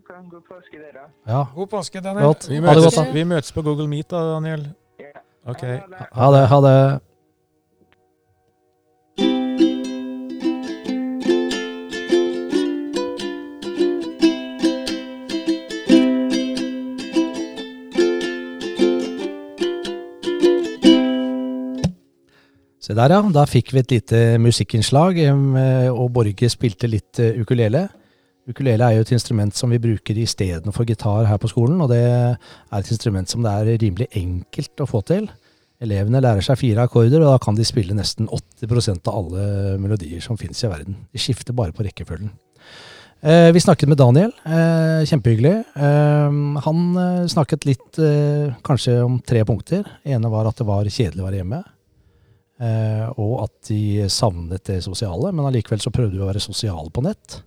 God 0.06 0.42
påske, 0.49 0.78
dere. 0.80 1.06
Ja, 1.28 1.42
God 1.54 1.68
påske, 1.71 2.00
Daniel. 2.00 2.30
Godt. 2.30 2.49
Vi 2.50 2.61
møtes, 2.61 2.99
vi 3.14 3.25
møtes 3.28 3.52
på 3.54 3.62
Google 3.66 3.88
Meet 3.90 4.09
da, 4.12 4.23
Daniel. 4.35 4.64
Ja. 5.00 5.12
Ok. 5.47 5.62
Ha 5.62 6.30
det. 6.35 6.42
Ha 6.50 6.61
det. 6.64 6.78
Se 22.87 22.95
der, 22.95 23.11
ja. 23.11 23.23
Da 23.35 23.43
fikk 23.50 23.73
vi 23.75 23.83
et 23.83 23.93
lite 23.97 24.19
musikkinnslag, 24.38 25.16
eh, 25.19 25.88
og 25.90 26.12
Borge 26.14 26.50
spilte 26.52 26.87
litt 26.87 27.19
eh, 27.19 27.40
ukulele. 27.43 27.88
Ukulele 28.47 28.87
er 28.87 29.00
jo 29.00 29.02
et 29.02 29.11
instrument 29.16 29.59
som 29.59 29.73
vi 29.75 29.81
bruker 29.83 30.14
istedenfor 30.23 30.87
gitar 30.87 31.26
her 31.26 31.40
på 31.43 31.50
skolen, 31.50 31.81
og 31.83 31.90
det 31.90 32.05
er 32.05 32.38
et 32.78 32.93
instrument 32.95 33.26
som 33.26 33.43
det 33.43 33.57
er 33.59 33.83
rimelig 33.83 34.07
enkelt 34.14 34.85
å 34.85 34.87
få 34.87 35.02
til. 35.09 35.26
Elevene 35.83 36.23
lærer 36.23 36.47
seg 36.47 36.62
fire 36.62 36.87
akkorder, 36.87 37.25
og 37.25 37.35
da 37.35 37.43
kan 37.43 37.59
de 37.59 37.66
spille 37.66 37.97
nesten 37.97 38.31
80% 38.31 39.11
av 39.11 39.19
alle 39.19 39.76
melodier 39.83 40.23
som 40.23 40.38
finnes 40.38 40.62
i 40.62 40.71
verden. 40.71 41.02
De 41.11 41.21
skifter 41.21 41.59
bare 41.59 41.75
på 41.75 41.83
rekkefølgen. 41.85 42.31
Eh, 43.26 43.50
vi 43.50 43.66
snakket 43.66 43.90
med 43.90 43.99
Daniel. 43.99 44.31
Eh, 44.47 45.02
kjempehyggelig. 45.11 45.57
Eh, 45.75 46.43
han 46.71 47.00
snakket 47.35 47.66
litt 47.66 47.99
eh, 47.99 48.55
kanskje 48.62 49.00
om 49.02 49.19
tre 49.26 49.43
punkter. 49.43 49.83
ene 50.07 50.31
var 50.31 50.47
at 50.47 50.62
det 50.62 50.71
var 50.71 50.87
kjedelig 50.87 51.25
å 51.25 51.26
være 51.26 51.43
hjemme. 51.43 51.66
Eh, 52.56 53.08
og 53.20 53.42
at 53.44 53.68
de 53.68 54.06
savnet 54.08 54.64
det 54.64 54.78
sosiale, 54.86 55.28
men 55.32 55.44
allikevel 55.44 55.82
så 55.82 55.92
prøvde 55.92 56.16
vi 56.16 56.25
å 56.25 56.28
være 56.30 56.40
sosiale 56.40 56.88
på 56.92 57.04
nett. 57.04 57.40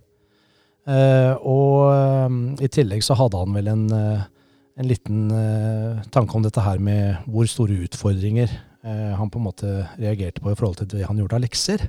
Eh, 0.86 1.34
og 1.46 1.90
eh, 1.90 2.36
i 2.66 2.70
tillegg 2.70 3.02
så 3.04 3.16
hadde 3.18 3.40
han 3.40 3.56
vel 3.58 3.72
en, 3.72 3.86
en 3.90 4.88
liten 4.88 5.26
tanke 6.14 6.36
om 6.36 6.46
dette 6.46 6.62
her 6.62 6.82
med 6.82 7.26
hvor 7.26 7.48
store 7.50 7.82
utfordringer 7.86 8.58
han 8.80 9.28
på 9.28 9.36
en 9.36 9.44
måte 9.44 9.70
reagerte 9.98 10.40
på 10.40 10.54
i 10.54 10.56
forhold 10.56 10.78
til 10.78 10.88
det 10.94 11.04
han 11.04 11.18
gjorde 11.20 11.36
av 11.36 11.42
lekser. 11.44 11.82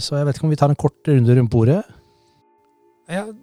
Så 0.00 0.14
jeg 0.16 0.24
vet 0.24 0.38
ikke 0.38 0.46
om 0.46 0.52
vi 0.54 0.56
tar 0.56 0.72
en 0.72 0.78
kort 0.78 1.10
runde 1.10 1.34
rundt 1.36 1.52
bordet. 1.52 1.82
Jeg 3.12 3.34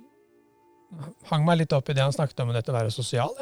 hang 1.30 1.46
meg 1.46 1.60
litt 1.60 1.76
opp 1.78 1.92
i 1.92 1.94
det 1.94 2.02
han 2.02 2.16
snakket 2.16 2.42
om, 2.42 2.56
dette 2.56 2.74
å 2.74 2.78
være 2.80 2.96
sosial. 2.96 3.36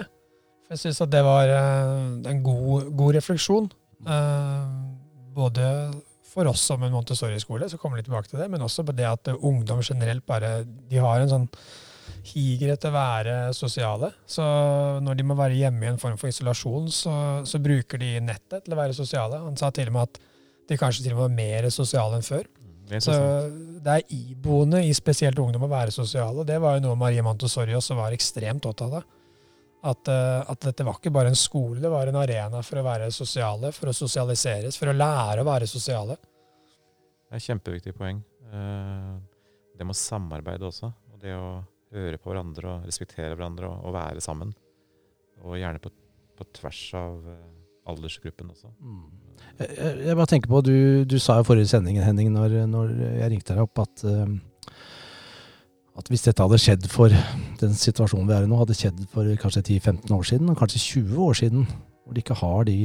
Jeg, 0.68 0.82
syns 0.82 1.00
at 1.06 1.14
det 1.14 1.24
var 1.24 1.54
en 1.56 2.44
god, 2.44 2.92
god 3.00 3.16
refleksjon. 3.16 3.72
Eh, 4.04 4.66
både 5.36 5.66
for 6.36 6.50
oss 6.52 6.66
som 6.68 6.84
en 6.84 6.94
Montessori-skole, 6.96 7.70
så 7.72 7.80
kommer 7.80 8.00
vi 8.00 8.08
tilbake 8.08 8.32
til 8.32 8.42
det, 8.42 8.50
men 8.52 8.64
også 8.66 8.84
på 8.88 8.96
det 8.96 9.08
at 9.08 9.32
ungdom 9.36 9.84
generelt 9.86 10.26
bare 10.28 10.66
De 10.66 11.00
har 11.00 11.22
en 11.22 11.32
sånn 11.32 11.50
higer 12.26 12.74
etter 12.74 12.92
å 12.92 12.96
være 12.96 13.36
sosiale. 13.56 14.12
Så 14.28 14.44
når 15.06 15.20
de 15.20 15.26
må 15.28 15.38
være 15.38 15.58
hjemme 15.60 15.86
i 15.86 15.92
en 15.94 16.02
form 16.02 16.18
for 16.22 16.32
isolasjon, 16.32 16.90
så, 16.94 17.16
så 17.48 17.62
bruker 17.62 18.02
de 18.02 18.18
nettet 18.24 18.66
til 18.66 18.76
å 18.76 18.80
være 18.80 18.98
sosiale. 18.98 19.42
Han 19.46 19.58
sa 19.60 19.72
til 19.74 19.92
og 19.92 19.98
med 19.98 20.10
at 20.10 20.22
de 20.70 20.78
kanskje 20.82 21.06
til 21.06 21.14
og 21.14 21.20
med 21.20 21.28
var 21.28 21.36
mer 21.38 21.70
sosiale 21.74 22.20
enn 22.20 22.26
før. 22.26 22.48
Det 22.86 23.00
er 23.00 23.06
Så 23.06 23.18
det 23.86 23.94
er 23.94 24.14
iboende 24.14 24.84
i 24.86 24.94
spesielt 24.98 25.40
ungdom 25.42 25.66
å 25.66 25.72
være 25.72 25.94
sosiale. 25.94 26.46
Det 26.46 26.58
var 26.62 26.78
jo 26.78 26.88
noe 26.88 27.00
Marie 27.00 27.24
Montessori 27.26 27.74
også 27.78 27.98
var 27.98 28.14
ekstremt 28.14 28.66
opptatt 28.70 29.00
av. 29.02 29.06
At, 29.86 30.08
eh, 30.10 30.42
at 30.50 30.66
dette 30.66 30.86
var 30.88 30.98
ikke 30.98 31.12
bare 31.14 31.30
en 31.30 31.38
skole, 31.38 31.78
det 31.84 31.92
var 31.94 32.10
en 32.10 32.18
arena 32.18 32.62
for 32.66 32.82
å 32.82 32.86
være 32.88 33.12
sosiale, 33.14 33.70
for 33.76 33.92
å 33.92 33.94
sosialiseres, 33.94 34.80
for 34.82 34.90
å 34.90 34.96
lære 34.98 35.44
å 35.44 35.46
være 35.46 35.68
sosiale. 35.70 36.16
Det 36.18 37.36
er 37.36 37.42
et 37.42 37.46
kjempeviktig 37.50 37.94
poeng. 37.98 38.24
Eh, 38.52 39.16
Det 39.76 39.84
med 39.86 39.92
å 39.94 40.00
samarbeide 40.00 40.64
også. 40.70 40.88
Og 41.14 41.20
det 41.22 41.34
å 41.36 41.60
høre 41.92 42.18
på 42.18 42.32
hverandre 42.32 42.70
og 42.78 42.86
respektere 42.88 43.36
hverandre 43.36 43.68
og, 43.68 43.86
og 43.90 43.94
være 43.94 44.22
sammen. 44.24 44.54
Og 45.44 45.58
gjerne 45.60 45.82
på, 45.84 45.92
på 46.40 46.48
tvers 46.56 46.82
av 46.96 47.28
eh, 47.34 47.44
aldersgruppen 47.92 48.50
også. 48.56 48.72
Jeg, 49.60 49.70
jeg, 49.78 49.98
jeg 50.08 50.16
bare 50.18 50.32
tenker 50.32 50.50
på, 50.50 50.62
du, 50.66 51.04
du 51.06 51.18
sa 51.22 51.38
i 51.42 51.46
forrige 51.46 51.70
sending, 51.70 52.00
Henning, 52.02 52.32
når, 52.34 52.56
når 52.72 52.96
jeg 53.20 53.32
ringte 53.36 53.54
deg 53.54 53.68
opp, 53.68 53.84
at, 53.84 54.06
at 55.96 56.10
hvis 56.12 56.26
dette 56.26 56.44
hadde 56.44 56.60
skjedd 56.60 56.88
for 56.92 57.14
den 57.62 57.76
situasjonen 57.80 58.28
vi 58.28 58.36
er 58.36 58.46
i 58.46 58.50
nå, 58.52 58.58
hadde 58.60 58.76
skjedd 58.76 59.04
for 59.14 59.30
kanskje 59.40 59.64
10-15 59.80 60.12
år 60.16 60.26
siden, 60.28 60.50
og 60.52 60.58
kanskje 60.60 60.82
20 60.84 61.22
år 61.24 61.38
siden, 61.40 61.68
hvor 62.04 62.14
de 62.14 62.22
ikke 62.22 62.38
har 62.38 62.66
de 62.68 62.76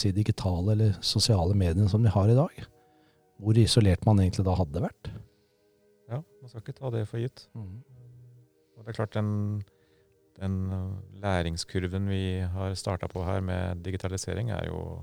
si, 0.00 0.10
digitale 0.16 0.74
eller 0.74 0.94
sosiale 1.04 1.54
mediene 1.54 1.90
som 1.92 2.02
de 2.02 2.10
har 2.10 2.30
i 2.32 2.38
dag, 2.38 2.64
hvor 3.42 3.58
isolert 3.60 4.06
man 4.08 4.22
egentlig 4.22 4.46
da 4.46 4.54
hadde 4.58 4.82
vært. 4.82 5.10
Ja, 6.10 6.22
man 6.22 6.50
skal 6.50 6.64
ikke 6.64 6.78
ta 6.78 6.90
det 6.94 7.04
for 7.10 7.22
gitt. 7.22 7.44
Og 7.54 8.82
det 8.82 8.94
er 8.94 8.96
klart, 8.96 9.14
den, 9.14 9.62
den 10.40 10.56
uh, 10.72 10.96
læringskurven 11.22 12.08
vi 12.10 12.24
har 12.54 12.74
starta 12.78 13.06
på 13.12 13.22
her 13.26 13.44
med 13.44 13.84
digitalisering, 13.84 14.50
er 14.50 14.70
jo 14.72 15.02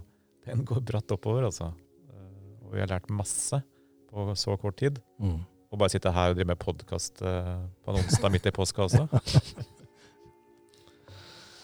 Den 0.50 0.66
går 0.66 0.82
bratt 0.82 1.12
oppover, 1.14 1.46
altså. 1.46 1.70
Eh, 2.10 2.66
Og 2.66 2.74
vi 2.74 2.80
har 2.82 2.90
lært 2.90 3.10
masse 3.14 3.60
på 4.10 4.24
så 4.36 4.56
kort 4.58 4.80
tid. 4.82 4.98
Mm. 5.22 5.44
Og 5.70 5.78
bare 5.78 5.94
sitte 5.94 6.12
her 6.14 6.32
og 6.32 6.40
drive 6.40 6.50
med 6.50 6.58
podkast 6.62 7.22
på 7.22 7.92
en 7.92 8.00
onsdag 8.00 8.32
midt 8.34 8.48
i 8.50 8.54
påska 8.56 8.88
også. 8.88 9.06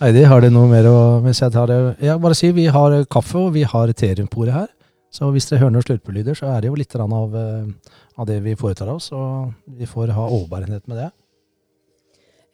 Heidi, 0.02 0.26
har 0.28 0.44
du 0.44 0.50
noe 0.52 0.68
mer 0.70 0.86
å 0.90 0.96
mens 1.24 1.40
jeg 1.42 1.54
tar 1.56 1.72
det? 1.72 1.78
Ja, 2.04 2.18
bare 2.22 2.36
si 2.38 2.52
vi 2.54 2.68
har 2.70 2.98
kaffe 3.10 3.40
og 3.48 3.54
vi 3.56 3.64
har 3.66 3.94
te 3.98 4.12
rundt 4.20 4.36
her. 4.52 4.68
Så 5.16 5.30
hvis 5.32 5.48
dere 5.48 5.64
hører 5.64 5.74
noen 5.78 5.86
slurpelyder, 5.86 6.36
så 6.36 6.50
er 6.52 6.62
det 6.62 6.68
jo 6.70 6.76
litt 6.76 6.96
av, 7.00 7.36
eh, 7.40 7.94
av 8.20 8.28
det 8.28 8.42
vi 8.44 8.56
foretar 8.60 8.92
oss. 8.92 9.12
Og 9.16 9.54
vi 9.66 9.88
får 9.88 10.12
ha 10.12 10.26
overbærenhet 10.28 10.88
med 10.92 11.00
det. 11.00 11.12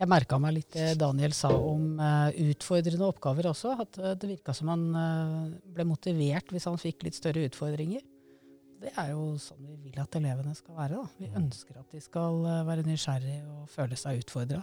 Jeg 0.02 0.10
merka 0.10 0.38
meg 0.42 0.56
litt 0.56 0.74
det 0.74 0.96
Daniel 0.98 1.34
sa 1.38 1.52
om 1.54 2.00
eh, 2.02 2.38
utfordrende 2.52 3.06
oppgaver 3.06 3.52
også. 3.52 3.76
At 3.84 4.00
eh, 4.02 4.16
det 4.18 4.30
virka 4.32 4.54
som 4.58 4.72
han 4.74 4.88
eh, 4.98 5.52
ble 5.76 5.86
motivert 5.90 6.50
hvis 6.54 6.66
han 6.70 6.80
fikk 6.82 7.06
litt 7.06 7.18
større 7.18 7.44
utfordringer. 7.50 8.02
Det 8.82 8.92
er 8.98 9.12
jo 9.14 9.36
sånn 9.38 9.62
vi 9.68 9.76
vil 9.86 10.00
at 10.02 10.16
elevene 10.18 10.56
skal 10.58 10.74
være. 10.80 10.98
Da. 10.98 11.20
Vi 11.22 11.30
ønsker 11.38 11.78
at 11.82 11.92
de 11.94 12.02
skal 12.02 12.40
eh, 12.50 12.62
være 12.66 12.86
nysgjerrige 12.88 13.44
og 13.54 13.68
føle 13.70 13.98
seg 14.00 14.24
utfordra. 14.24 14.62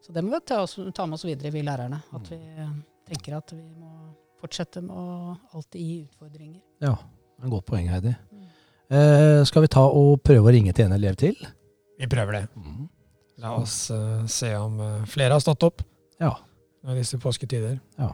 Så 0.00 0.14
det 0.16 0.22
må 0.24 0.32
vi 0.32 0.40
ta, 0.48 0.62
oss, 0.64 0.78
ta 0.96 1.04
med 1.06 1.18
oss 1.18 1.26
videre, 1.28 1.52
vi 1.52 1.60
lærerne. 1.66 1.98
At 2.16 2.30
vi 2.32 2.38
eh, 2.40 2.70
tenker 3.10 3.36
at 3.36 3.52
vi 3.52 3.66
må 3.76 3.90
fortsette 4.40 4.80
med 4.80 4.96
å 4.96 5.34
alltid 5.58 5.82
gi 5.84 5.98
utfordringer. 6.06 6.62
Ja, 6.80 6.94
en 7.42 7.52
godt 7.52 7.66
poeng, 7.68 7.90
Heidi. 7.92 8.14
Eh, 8.90 9.42
skal 9.46 9.66
vi 9.66 9.70
ta 9.76 9.84
og 9.86 10.22
prøve 10.24 10.48
å 10.48 10.54
ringe 10.56 10.72
til 10.74 10.88
en 10.88 10.96
elev 10.96 11.20
til? 11.20 11.36
Vi 12.00 12.08
prøver 12.08 12.38
det. 12.40 12.44
La 13.40 13.52
oss 13.56 13.90
uh, 13.92 14.24
se 14.28 14.50
om 14.56 14.80
uh, 14.80 15.04
flere 15.08 15.32
har 15.36 15.40
stått 15.40 15.62
opp 15.64 15.84
Ja. 16.20 16.34
i 16.88 16.96
disse 16.98 17.16
påsketider. 17.20 17.78
ja. 18.00 18.10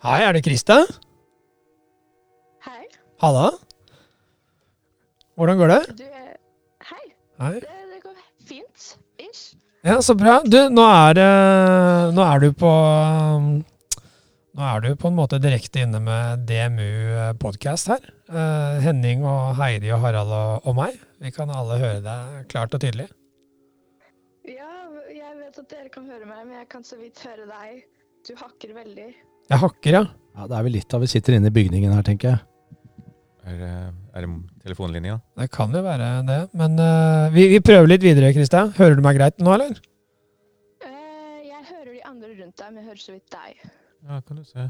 Hei, 0.00 0.22
er 0.24 0.32
det 0.32 0.40
Krista? 0.46 0.78
Hei. 2.64 2.86
Halla? 3.20 3.50
Hvordan 5.36 5.58
går 5.60 5.72
det? 5.74 5.80
Du 5.98 6.06
Hei. 6.88 7.02
Hei. 7.42 7.50
Det, 7.60 7.74
det 7.90 8.00
går 8.06 8.14
fint. 8.48 8.86
Ish. 9.20 9.58
Ja, 9.84 9.98
så 10.00 10.16
bra. 10.16 10.38
Du, 10.48 10.56
nå 10.72 10.86
er, 10.88 11.20
nå 12.16 12.24
er 12.24 12.40
du 12.40 12.48
på 12.56 12.72
Nå 14.56 14.66
er 14.70 14.82
du 14.86 14.88
på 14.96 15.12
en 15.12 15.18
måte 15.20 15.36
direkte 15.40 15.84
inne 15.84 16.00
med 16.00 16.48
DMU 16.48 17.36
podkast 17.44 17.92
her. 17.92 18.10
Eh, 18.32 18.80
Henning 18.80 19.28
og 19.28 19.52
Heidi 19.60 19.92
og 19.92 20.00
Harald 20.06 20.32
og, 20.32 20.64
og 20.64 20.80
meg. 20.80 20.96
Vi 21.20 21.36
kan 21.36 21.52
alle 21.52 21.76
høre 21.76 22.00
deg 22.08 22.44
klart 22.48 22.72
og 22.72 22.80
tydelig. 22.80 23.10
Ja, 24.48 24.72
jeg 25.12 25.36
vet 25.44 25.60
at 25.60 25.68
dere 25.76 25.92
kan 25.92 26.08
høre 26.08 26.24
meg, 26.24 26.46
men 26.46 26.56
jeg 26.62 26.72
kan 26.72 26.88
så 26.88 26.96
vidt 26.96 27.20
høre 27.28 27.44
deg. 27.52 27.84
Du 28.24 28.32
hakker 28.40 28.72
veldig. 28.80 29.12
Jeg 29.50 29.58
hakker, 29.64 29.96
ja. 29.98 30.02
ja. 30.36 30.46
Det 30.46 30.56
er 30.58 30.64
vel 30.66 30.74
litt 30.78 30.94
av 30.94 31.02
vi 31.02 31.08
sitter 31.10 31.36
inne 31.36 31.50
i 31.50 31.54
bygningen 31.54 31.92
her, 31.96 32.04
tenker 32.06 32.32
jeg. 32.34 32.42
Er, 33.50 33.56
det- 33.58 33.94
er 34.14 34.26
det 34.26 34.30
telefonlinja? 34.62 35.16
Det 35.40 35.48
kan 35.54 35.72
jo 35.74 35.80
være 35.82 36.10
det. 36.28 36.38
Men 36.60 36.76
uh, 36.78 37.30
vi, 37.34 37.48
vi 37.54 37.60
prøver 37.64 37.88
litt 37.90 38.04
videre, 38.04 38.32
Kristian. 38.36 38.70
Hører 38.78 38.98
du 38.98 39.02
meg 39.06 39.18
greit 39.18 39.40
nå, 39.42 39.50
eller? 39.56 39.74
Uh, 40.84 41.40
jeg 41.46 41.64
hører 41.72 41.90
de 41.96 42.02
andre 42.06 42.30
rundt 42.36 42.62
deg, 42.62 42.68
men 42.70 42.78
jeg 42.82 42.88
hører 42.92 43.02
så 43.02 43.16
vidt 43.16 43.34
deg. 43.34 43.64
Ja, 44.06 44.20
kan 44.20 44.38
du 44.38 44.44
se. 44.46 44.68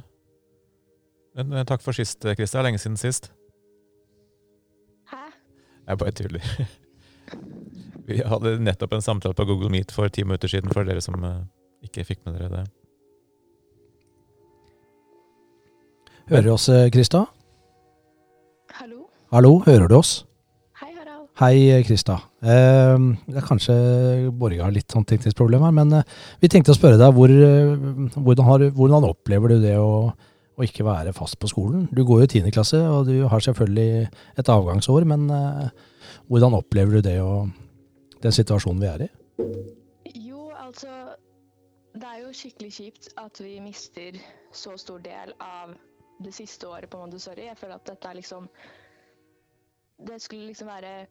Men, 1.36 1.52
men 1.52 1.68
takk 1.68 1.84
for 1.84 1.96
sist, 1.96 2.20
Kristian. 2.24 2.60
Det 2.60 2.62
er 2.64 2.68
lenge 2.70 2.82
siden 2.82 2.98
sist. 3.00 3.30
Hæ? 5.12 5.26
Jeg 5.90 5.98
bare 6.04 6.16
tuller. 6.16 6.50
Vi 8.10 8.16
hadde 8.26 8.56
nettopp 8.64 8.96
en 8.96 9.04
samtale 9.04 9.36
på 9.38 9.44
Google 9.46 9.70
Meet 9.70 9.92
for 9.94 10.08
ti 10.10 10.24
minutter 10.26 10.50
siden, 10.50 10.72
for 10.74 10.86
dere 10.88 11.02
som 11.04 11.14
eh, 11.26 11.42
ikke 11.86 12.02
fikk 12.08 12.24
med 12.26 12.38
dere 12.40 12.48
det. 12.56 12.64
Hører 16.30 16.44
du 16.46 16.50
oss, 16.52 16.68
eh, 16.70 16.86
Krista? 16.94 17.24
Hallo? 18.78 19.08
Hallo, 19.32 19.48
hører 19.64 19.88
du 19.90 19.96
oss? 19.96 20.24
Hei, 20.78 20.92
Harald. 20.94 21.24
Hei, 21.40 21.56
eh, 21.74 21.82
Krista. 21.82 22.20
Eh, 22.40 22.98
det 23.26 23.40
er 23.40 23.46
kanskje 23.48 24.30
Borge 24.38 24.62
har 24.62 24.70
litt 24.70 24.86
sånn 24.94 25.04
teknisk 25.04 25.34
problem 25.34 25.64
her, 25.66 25.72
men 25.74 25.92
eh, 25.92 26.04
vi 26.38 26.46
tenkte 26.46 26.70
å 26.70 26.78
spørre 26.78 27.00
deg 27.02 27.16
hvor, 27.16 27.34
eh, 27.34 27.74
hvordan, 28.14 28.44
har, 28.46 28.66
hvordan 28.78 29.08
opplever 29.10 29.56
du 29.56 29.58
det 29.58 29.74
å, 29.82 30.14
å 30.54 30.62
ikke 30.62 30.86
være 30.86 31.16
fast 31.18 31.40
på 31.42 31.50
skolen. 31.50 31.88
Du 31.90 32.04
går 32.04 32.22
jo 32.22 32.30
i 32.30 32.32
tiende 32.36 32.54
klasse, 32.54 32.78
og 32.78 33.10
du 33.10 33.26
har 33.26 33.42
selvfølgelig 33.42 34.06
et 34.38 34.54
avgangsår, 34.54 35.10
men 35.10 35.26
eh, 35.34 35.68
hvordan 36.30 36.54
opplever 36.62 37.00
du 37.00 37.08
det 37.10 37.18
og 37.26 37.50
den 38.22 38.38
situasjonen 38.38 38.86
vi 38.86 38.92
er 38.94 39.08
i? 39.08 39.12
Jo, 40.14 40.52
altså 40.54 40.94
Det 41.90 42.06
er 42.06 42.22
jo 42.22 42.30
skikkelig 42.30 42.70
kjipt 42.70 43.14
at 43.18 43.42
vi 43.42 43.58
mister 43.58 44.14
så 44.54 44.78
stor 44.78 45.02
del 45.02 45.34
av 45.42 45.74
det 46.24 46.32
siste 46.36 46.68
året 46.68 46.90
på 46.90 47.00
Montessori. 47.00 47.46
Jeg 47.48 47.58
føler 47.58 47.80
at 47.80 47.88
dette 47.88 48.08
er 48.08 48.18
liksom 48.20 48.48
Det 50.00 50.16
skulle 50.22 50.46
liksom 50.48 50.68
være 50.68 51.06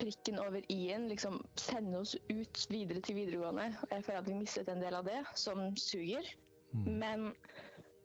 prikken 0.00 0.38
over 0.40 0.62
i-en. 0.72 1.08
Liksom 1.08 1.40
sende 1.60 1.98
oss 2.00 2.14
ut 2.30 2.66
videre 2.70 3.00
til 3.04 3.18
videregående. 3.18 3.72
Og 3.82 3.96
jeg 3.96 4.04
føler 4.04 4.22
at 4.22 4.30
vi 4.30 4.38
mistet 4.38 4.68
en 4.72 4.80
del 4.82 4.96
av 4.96 5.04
det, 5.04 5.18
som 5.36 5.76
suger. 5.76 6.24
Men 6.72 7.32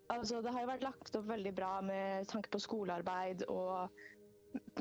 altså, 0.10 0.42
det 0.42 0.52
har 0.52 0.66
jo 0.66 0.72
vært 0.74 0.88
lagt 0.88 1.16
opp 1.16 1.30
veldig 1.30 1.54
bra 1.56 1.78
med 1.86 2.28
tanke 2.32 2.52
på 2.52 2.62
skolearbeid 2.64 3.46
og 3.48 3.90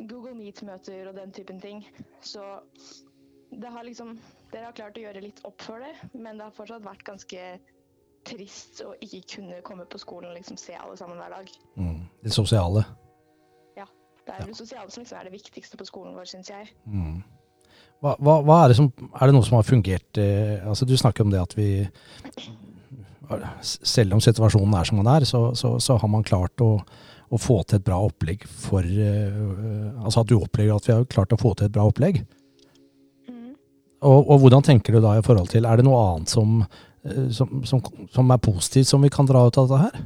Google 0.08 0.34
Meet-møter 0.36 1.08
og 1.10 1.16
den 1.18 1.32
typen 1.32 1.60
ting. 1.62 1.84
Så 2.20 2.44
det 3.52 3.70
har 3.70 3.84
liksom 3.84 4.16
Dere 4.52 4.68
har 4.68 4.76
klart 4.76 4.98
å 5.00 5.04
gjøre 5.06 5.22
litt 5.24 5.38
opp 5.48 5.62
for 5.64 5.80
det, 5.80 5.94
men 6.12 6.36
det 6.36 6.44
har 6.44 6.56
fortsatt 6.56 6.84
vært 6.84 7.06
ganske 7.06 7.44
trist 8.26 8.82
å 8.86 8.94
ikke 9.02 9.22
kunne 9.36 9.60
komme 9.66 9.86
på 9.90 10.00
skolen 10.00 10.30
og 10.30 10.38
liksom 10.38 10.58
se 10.60 10.74
alle 10.78 10.96
sammen 10.98 11.20
hver 11.20 11.36
dag. 11.36 11.52
Mm. 11.76 12.00
Det 12.24 12.34
sosiale. 12.34 12.84
Ja. 13.78 13.86
Det 14.22 14.34
er 14.34 14.42
jo 14.42 14.50
det 14.52 14.58
sosiale 14.58 14.90
som 14.90 15.04
liksom 15.04 15.20
er 15.20 15.28
det 15.28 15.36
viktigste 15.36 15.78
på 15.80 15.88
skolen 15.88 16.16
vår, 16.16 16.28
syns 16.30 16.50
jeg. 16.52 16.70
Mm. 16.86 17.22
Hva, 18.02 18.16
hva, 18.18 18.40
hva 18.42 18.58
er 18.64 18.72
det 18.72 18.76
som 18.80 18.88
Er 18.98 19.30
det 19.30 19.34
noe 19.36 19.46
som 19.46 19.56
har 19.56 19.66
fungert 19.66 20.18
eh, 20.20 20.58
Altså, 20.66 20.86
du 20.88 20.96
snakker 20.98 21.24
om 21.24 21.30
det 21.32 21.40
at 21.40 21.54
vi 21.56 21.86
Selv 23.62 24.16
om 24.16 24.20
situasjonen 24.20 24.74
er 24.76 24.88
som 24.88 24.98
den 25.00 25.08
er, 25.08 25.24
så, 25.28 25.44
så, 25.56 25.76
så 25.80 25.96
har 26.02 26.10
man 26.10 26.26
klart 26.26 26.60
å, 26.60 26.74
å, 26.82 27.40
få 27.40 27.62
til 27.62 27.78
et 27.78 27.86
bra 27.86 28.00
opplegg 28.04 28.44
for 28.44 28.84
uh, 28.84 30.02
Altså 30.02 30.24
at 30.24 30.28
du 30.28 30.36
opplever 30.36 30.74
at 30.74 30.88
vi 30.88 30.96
har 30.96 31.06
klart 31.08 31.32
å 31.32 31.40
få 31.40 31.54
til 31.56 31.70
et 31.70 31.72
bra 31.72 31.86
opplegg. 31.88 32.18
Mm. 33.30 33.54
Og, 34.02 34.18
og, 34.18 34.34
hvordan 34.42 34.66
tenker 34.66 34.98
du 34.98 35.00
da 35.00 35.14
i 35.16 35.24
forhold 35.24 35.48
til 35.54 35.64
Er 35.70 35.80
det 35.80 35.86
noe 35.86 36.02
annet 36.10 36.34
som, 36.34 36.60
som, 37.34 37.62
som, 37.66 37.82
som 38.14 38.30
er 38.30 38.42
positivt 38.42 38.90
som 38.90 39.02
vi 39.02 39.10
kan 39.10 39.26
dra 39.26 39.46
ut 39.46 39.58
av 39.58 39.68
dette 39.70 39.80
her? 39.82 40.02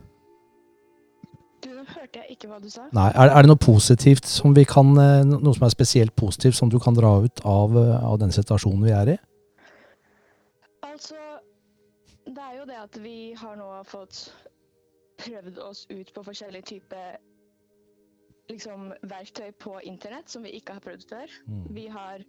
Du, 1.67 1.71
hørte 1.75 2.23
jeg 2.23 2.37
ikke 2.37 2.51
hva 2.51 2.61
du 2.63 2.69
sa. 2.73 2.87
Nei, 2.97 3.11
er, 3.13 3.31
er, 3.31 3.45
det 3.45 3.53
noe 3.53 3.61
positivt 3.61 4.29
som 4.31 4.55
vi 4.57 4.65
kan, 4.69 4.95
noe 4.97 5.55
som 5.57 5.67
er 5.67 5.75
spesielt 5.75 6.17
positivt 6.17 6.59
som 6.59 6.73
du 6.73 6.79
kan 6.83 6.97
dra 6.97 7.19
ut 7.27 7.45
av, 7.45 7.77
av 7.77 8.19
den 8.23 8.33
situasjonen 8.35 8.87
vi 8.87 8.95
er 8.97 9.15
i? 9.17 9.21
Altså, 10.87 11.21
det 12.25 12.43
er 12.43 12.59
jo 12.61 12.67
det 12.69 12.81
at 12.81 13.01
vi 13.05 13.19
har 13.37 13.57
nå 13.61 13.71
fått 13.89 14.27
prøvd 15.21 15.59
oss 15.65 15.87
ut 15.91 16.13
på 16.15 16.25
forskjellige 16.27 16.71
typer 16.75 17.17
liksom, 18.51 18.93
verktøy 19.09 19.51
på 19.61 19.79
internett 19.85 20.31
som 20.31 20.45
vi 20.47 20.57
ikke 20.59 20.77
har 20.77 20.85
prøvd 20.85 21.09
før. 21.11 21.33
Mm. 21.47 21.65
Vi 21.77 21.87
har 21.93 22.25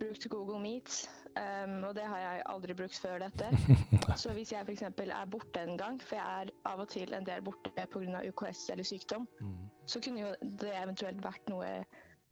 brukt 0.00 0.26
Google 0.30 0.60
Meet, 0.60 0.96
um, 1.36 1.84
og 1.88 1.94
det 1.98 2.04
har 2.08 2.18
jeg 2.22 2.42
aldri 2.52 2.74
brukt 2.78 2.98
før 3.02 3.18
dette. 3.24 3.50
Så 4.22 4.32
hvis 4.36 4.52
jeg 4.52 4.66
f.eks. 4.66 4.82
er 4.82 5.30
borte 5.30 5.62
en 5.62 5.78
gang, 5.78 6.00
for 6.02 6.16
jeg 6.16 6.42
er 6.42 6.52
av 6.68 6.82
og 6.84 6.88
til 6.92 7.14
en 7.16 7.26
del 7.26 7.44
borte 7.46 7.72
pga. 7.74 8.22
UKS 8.30 8.68
eller 8.72 8.84
sykdom, 8.84 9.28
Mm. 9.40 9.70
så 9.86 10.00
kunne 10.00 10.20
jo 10.20 10.34
det 10.42 10.72
eventuelt 10.74 11.22
vært 11.22 11.48
noe 11.48 11.84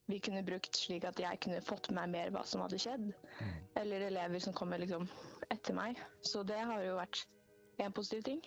vi 0.07 0.19
kunne 0.21 0.43
brukt 0.45 0.77
slik 0.77 1.05
at 1.09 1.21
jeg 1.21 1.39
kunne 1.41 1.61
fått 1.65 1.89
med 1.91 2.11
meg 2.11 2.11
mer 2.13 2.33
hva 2.35 2.43
som 2.47 2.61
hadde 2.61 2.79
skjedd. 2.79 3.13
Eller 3.81 4.05
elever 4.11 4.39
som 4.43 4.53
kommer 4.53 4.79
liksom 4.79 5.09
etter 5.51 5.75
meg. 5.77 5.97
Så 6.21 6.43
det 6.45 6.59
har 6.61 6.83
jo 6.85 6.99
vært 6.99 7.25
en 7.81 7.93
positiv 7.93 8.23
ting. 8.27 8.43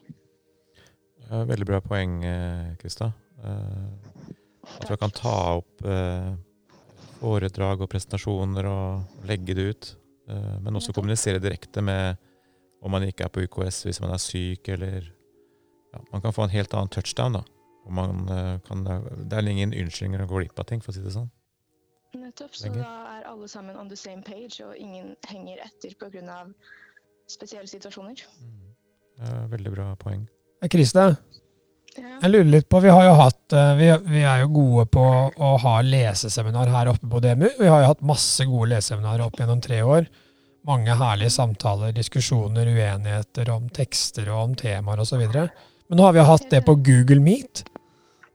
Ja, 1.29 1.43
veldig 1.49 1.65
bra 1.65 1.79
poeng, 1.81 2.23
eh, 2.23 2.75
Krista. 2.77 3.11
Jeg 3.41 4.81
at 4.81 4.89
jeg 4.89 4.99
kan 4.99 5.13
ta 5.15 5.33
opp 5.57 5.85
eh, 5.85 6.35
foredrag 7.17 7.81
og 7.83 7.89
presentasjoner 7.91 8.67
og 8.69 9.27
legge 9.29 9.55
det 9.57 9.65
ut. 9.71 9.89
Eh, 10.29 10.55
men 10.63 10.77
også 10.79 10.93
kommunisere 10.95 11.41
direkte 11.43 11.83
med 11.85 12.17
om 12.83 12.93
man 12.93 13.05
ikke 13.07 13.25
er 13.25 13.33
på 13.33 13.43
UKS 13.47 13.83
hvis 13.87 14.01
man 14.03 14.13
er 14.13 14.21
syk, 14.21 14.69
eller 14.69 15.07
ja, 15.93 16.01
Man 16.11 16.21
kan 16.21 16.33
få 16.33 16.43
en 16.43 16.53
helt 16.53 16.73
annen 16.73 16.91
touchdown, 16.91 17.39
da. 17.39 17.43
Og 17.87 17.93
man 17.95 18.27
eh, 18.29 18.59
kan, 18.67 18.83
det 18.83 19.33
er 19.33 19.47
ingen 19.49 19.73
unnskyldninger 19.73 20.25
å 20.25 20.29
gå 20.29 20.43
glipp 20.43 20.59
av 20.59 20.67
ting, 20.69 20.83
for 20.83 20.91
å 20.91 20.97
si 20.97 21.03
det 21.05 21.15
sånn. 21.15 21.29
Nettopp. 22.17 22.55
Så 22.55 22.67
Lenger. 22.67 22.83
da 22.83 23.17
er 23.17 23.29
alle 23.31 23.47
sammen 23.51 23.77
on 23.79 23.89
the 23.89 23.97
same 23.99 24.23
page, 24.23 24.59
og 24.65 24.75
ingen 24.77 25.15
henger 25.27 25.63
etter 25.65 25.95
pga. 25.99 26.43
spesielle 27.27 27.67
situasjoner. 27.67 28.23
Mm. 28.39 29.49
veldig 29.51 29.71
bra 29.71 29.95
poeng. 29.95 30.27
Eh, 30.61 30.69
Ja. 30.69 31.15
Jeg 31.97 32.29
lurer 32.31 32.49
litt 32.49 32.67
på 32.69 32.79
Vi 32.83 32.91
har 32.93 33.05
jo 33.07 33.15
hatt 33.17 33.53
eh, 33.55 33.73
vi, 33.79 33.89
vi 34.11 34.21
er 34.21 34.43
jo 34.43 34.51
gode 34.53 34.85
på 34.93 35.03
å 35.03 35.51
ha 35.63 35.75
leseseminar 35.85 36.69
her 36.73 36.91
oppe 36.91 37.09
på 37.09 37.21
DMU. 37.23 37.47
Vi 37.59 37.69
har 37.71 37.83
jo 37.83 37.91
hatt 37.91 38.05
masse 38.05 38.45
gode 38.49 38.71
leseseminarer 38.75 39.25
opp 39.25 39.39
gjennom 39.39 39.61
tre 39.63 39.81
år. 39.85 40.09
Mange 40.67 40.97
herlige 40.99 41.31
samtaler, 41.31 41.93
diskusjoner, 41.95 42.67
uenigheter 42.67 43.49
om 43.53 43.69
tekster 43.73 44.29
og 44.33 44.43
om 44.43 44.55
temaer 44.59 45.01
osv. 45.03 45.23
Men 45.31 45.99
nå 45.99 46.05
har 46.05 46.15
vi 46.17 46.25
hatt 46.27 46.49
det 46.51 46.63
på 46.67 46.75
Google 46.83 47.21
Meet. 47.23 47.63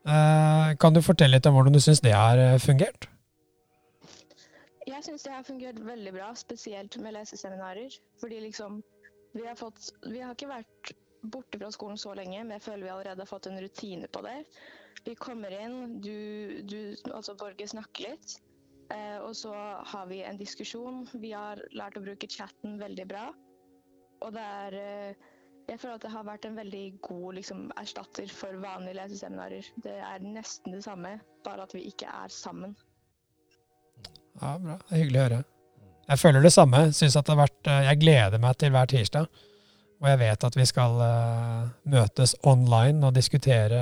Eh, 0.03 0.75
kan 0.79 0.95
du 0.95 1.03
fortelle 1.05 1.37
litt 1.37 1.47
om 1.47 1.55
hvordan 1.55 1.75
du 1.75 1.81
syns 1.83 2.01
det 2.03 2.15
har 2.15 2.39
eh, 2.41 2.57
fungert? 2.59 3.07
Jeg 4.83 4.99
syns 5.05 5.23
det 5.23 5.31
har 5.31 5.45
fungert 5.47 5.79
veldig 5.79 6.11
bra, 6.15 6.33
spesielt 6.35 6.97
med 6.99 7.15
leseseminarer. 7.15 7.93
Fordi 8.19 8.41
liksom 8.43 8.81
vi 9.33 9.47
har 9.47 9.55
fått 9.57 9.93
Vi 10.05 10.19
har 10.21 10.35
ikke 10.35 10.51
vært 10.51 10.91
borte 11.23 11.59
fra 11.59 11.71
skolen 11.71 11.99
så 11.99 12.13
lenge, 12.17 12.43
men 12.43 12.57
jeg 12.57 12.65
føler 12.67 12.87
vi 12.87 12.93
allerede 12.93 13.23
har 13.23 13.29
fått 13.29 13.49
en 13.49 13.59
rutine 13.61 14.09
på 14.11 14.23
det. 14.25 14.39
Vi 15.03 15.15
kommer 15.19 15.53
inn, 15.55 15.99
du, 16.03 16.61
du 16.67 16.79
altså 17.11 17.35
Borge 17.39 17.67
snakker 17.67 18.13
litt, 18.13 18.37
eh, 18.93 19.19
og 19.19 19.35
så 19.35 19.53
har 19.93 20.07
vi 20.11 20.21
en 20.23 20.39
diskusjon. 20.39 21.03
Vi 21.13 21.33
har 21.35 21.61
lært 21.75 21.99
å 21.99 22.03
bruke 22.05 22.29
chatten 22.29 22.77
veldig 22.81 23.07
bra. 23.09 23.27
Og 24.23 24.35
det 24.35 24.43
er 24.43 24.77
eh, 24.79 25.29
Jeg 25.67 25.79
føler 25.79 25.95
at 25.95 26.03
det 26.03 26.11
har 26.11 26.25
vært 26.27 26.45
en 26.47 26.57
veldig 26.59 26.85
god 27.05 27.37
liksom, 27.37 27.59
erstatter 27.79 28.27
for 28.27 28.57
vanlige 28.59 28.97
leseseminarer. 28.99 29.69
Det 29.83 29.93
er 29.95 30.25
nesten 30.25 30.75
det 30.75 30.83
samme, 30.83 31.13
bare 31.45 31.63
at 31.63 31.75
vi 31.75 31.85
ikke 31.87 32.09
er 32.11 32.31
sammen. 32.31 32.75
Ja, 34.41 34.57
bra. 34.59 34.75
Det 34.89 34.91
er 34.91 35.03
hyggelig 35.05 35.21
å 35.21 35.25
høre. 35.27 35.41
Jeg 36.09 36.19
føler 36.19 36.43
det 36.43 36.51
samme. 36.51 36.81
Synes 36.91 37.15
at 37.15 37.27
det 37.27 37.35
har 37.35 37.45
vært, 37.45 37.71
eh, 37.71 37.85
jeg 37.87 38.01
gleder 38.03 38.43
meg 38.43 38.59
til 38.59 38.75
hver 38.75 38.91
tirsdag. 38.91 39.43
Og 40.03 40.09
jeg 40.11 40.19
vet 40.19 40.43
at 40.43 40.55
vi 40.59 40.65
skal 40.67 40.97
uh, 40.99 41.67
møtes 41.87 42.35
online 42.43 43.07
og 43.07 43.15
diskutere 43.15 43.79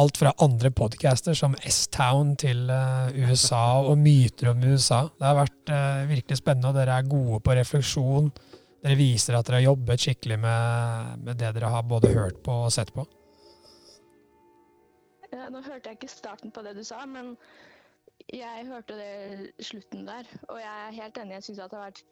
alt 0.00 0.16
fra 0.16 0.30
andre 0.40 0.70
podcaster, 0.72 1.36
som 1.36 1.52
S-Town 1.68 2.30
til 2.40 2.64
uh, 2.72 3.12
USA 3.12 3.82
og 3.84 3.98
myter 4.00 4.54
om 4.54 4.62
USA. 4.64 5.02
Det 5.12 5.26
har 5.28 5.36
vært 5.36 5.72
uh, 5.74 6.08
virkelig 6.08 6.38
spennende, 6.40 6.70
og 6.70 6.78
dere 6.80 6.96
er 6.96 7.10
gode 7.10 7.42
på 7.44 7.56
refleksjon. 7.58 8.30
Dere 8.80 8.96
viser 8.96 9.36
at 9.36 9.50
dere 9.50 9.60
har 9.60 9.66
jobbet 9.66 10.06
skikkelig 10.06 10.38
med, 10.46 11.18
med 11.26 11.36
det 11.44 11.52
dere 11.58 11.74
har 11.74 11.84
både 11.84 12.14
hørt 12.16 12.40
på 12.46 12.56
og 12.64 12.72
sett 12.72 12.94
på. 12.96 13.04
Ja, 15.28 15.50
nå 15.52 15.60
hørte 15.60 15.92
jeg 15.92 16.00
ikke 16.00 16.08
starten 16.08 16.56
på 16.56 16.64
det 16.64 16.72
du 16.78 16.82
sa, 16.88 17.04
men 17.04 17.34
jeg 18.32 18.64
hørte 18.68 18.96
det 18.96 19.52
slutten 19.60 20.08
der. 20.08 20.24
Og 20.48 20.56
jeg 20.56 20.88
er 20.88 20.98
helt 21.02 21.20
enig. 21.20 21.36
Jeg 21.36 21.50
syns 21.50 21.60
det 21.60 21.68
har 21.68 21.84
vært 21.90 22.02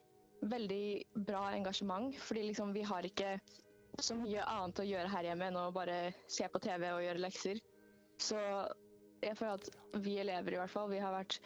veldig 0.42 0.84
bra 1.26 1.48
engasjement. 1.54 2.14
Fordi 2.26 2.46
liksom 2.50 2.74
vi 2.76 2.84
har 2.86 3.06
ikke 3.06 3.36
så 4.00 4.16
mye 4.16 4.44
annet 4.48 4.80
å 4.80 4.86
gjøre 4.86 5.12
her 5.12 5.30
hjemme 5.30 5.50
enn 5.50 5.58
å 5.60 5.70
bare 5.74 6.12
se 6.30 6.46
på 6.48 6.62
TV 6.62 6.86
og 6.92 7.02
gjøre 7.04 7.24
lekser. 7.24 7.60
Så 8.20 8.38
jeg 9.24 9.36
føler 9.36 9.58
at 9.58 10.00
vi 10.04 10.18
elever 10.22 10.56
i 10.56 10.60
hvert 10.60 10.72
fall, 10.72 10.90
vi 10.92 11.02
har 11.02 11.14
vært 11.14 11.40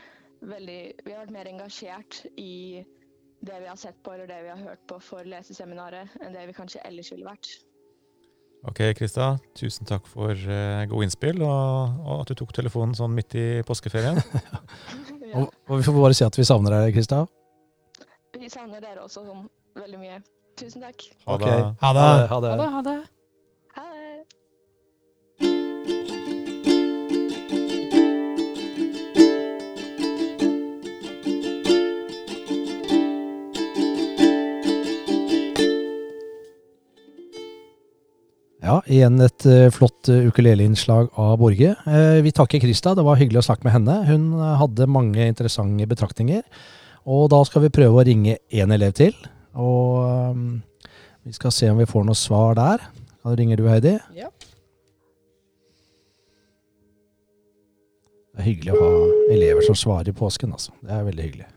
veldig 0.45 0.81
Vi 1.07 1.13
har 1.15 1.23
vært 1.23 1.33
mer 1.33 1.49
engasjert 1.49 2.19
i 2.37 2.85
det 3.45 3.61
vi 3.61 3.69
har 3.69 3.79
sett 3.81 3.97
på 4.05 4.13
eller 4.13 4.29
det 4.29 4.43
vi 4.45 4.51
har 4.51 4.61
hørt 4.61 4.83
på 4.89 4.99
for 5.01 5.25
leseseminaret, 5.29 6.11
enn 6.21 6.35
det 6.35 6.43
vi 6.49 6.57
kanskje 6.57 6.83
ellers 6.85 7.11
ville 7.13 7.29
vært. 7.29 7.49
Ok, 8.65 8.81
Krista. 8.97 9.35
Tusen 9.57 9.89
takk 9.89 10.07
for 10.09 10.33
uh, 10.33 10.85
gode 10.89 11.09
innspill, 11.09 11.43
og, 11.45 12.01
og 12.01 12.23
at 12.23 12.33
du 12.33 12.39
tok 12.41 12.55
telefonen 12.57 12.97
sånn 12.97 13.13
midt 13.17 13.37
i 13.37 13.47
påskeferien. 13.69 14.21
ja. 14.21 14.63
Og, 15.35 15.49
og 15.67 15.81
vi 15.81 15.83
får 15.83 15.97
bare 15.97 16.15
si 16.15 16.23
at 16.23 16.37
vi 16.39 16.45
savner 16.47 16.71
deg, 16.77 16.93
Krista. 16.95 17.25
Vi 18.45 18.51
savner 18.53 18.77
dere 18.77 19.01
også 19.01 19.23
sånn 19.25 19.47
veldig 19.81 19.99
mye. 20.03 20.19
Tusen 20.61 20.83
takk. 20.85 21.01
Ha 21.25 21.37
det. 21.41 21.47
Okay. 21.49 21.63
Ha 21.81 21.93
det! 21.97 22.03
Ha 22.29 22.41
det. 22.45 22.51
ha 22.53 22.61
det. 22.61 22.67
Ha 22.77 22.83
det. 22.85 23.01
Ja, 38.61 38.83
igjen 38.85 39.25
et 39.25 39.49
eh, 39.49 39.73
flott 39.73 40.13
ukuleleinnslag 40.13 41.09
av 41.17 41.41
Borge. 41.41 41.73
Eh, 41.89 42.21
vi 42.21 42.37
takker 42.37 42.61
Krista, 42.61 42.93
det 42.93 43.09
var 43.09 43.17
hyggelig 43.17 43.41
å 43.41 43.49
snakke 43.49 43.65
med 43.65 43.79
henne. 43.81 44.01
Hun 44.13 44.33
eh, 44.37 44.57
hadde 44.61 44.93
mange 45.01 45.33
interessante 45.33 45.89
betraktninger. 45.97 46.45
Og 47.05 47.29
da 47.33 47.41
skal 47.45 47.67
vi 47.67 47.73
prøve 47.73 48.01
å 48.01 48.05
ringe 48.07 48.39
én 48.49 48.73
elev 48.73 48.95
til. 48.97 49.17
Og 49.61 50.05
um, 50.33 50.63
vi 51.25 51.33
skal 51.37 51.53
se 51.53 51.69
om 51.71 51.81
vi 51.81 51.89
får 51.89 52.07
noe 52.09 52.17
svar 52.17 52.57
der. 52.57 52.87
Da 53.25 53.35
ringer 53.37 53.61
du, 53.61 53.69
Heidi. 53.69 53.99
Ja. 54.17 54.31
Det 58.35 58.43
er 58.43 58.49
hyggelig 58.49 58.75
å 58.75 58.81
ha 58.81 58.95
elever 59.37 59.63
som 59.67 59.77
svarer 59.79 60.11
i 60.11 60.17
påsken, 60.17 60.57
altså. 60.57 60.73
Det 60.83 60.97
er 60.97 61.05
veldig 61.07 61.29
hyggelig. 61.29 61.51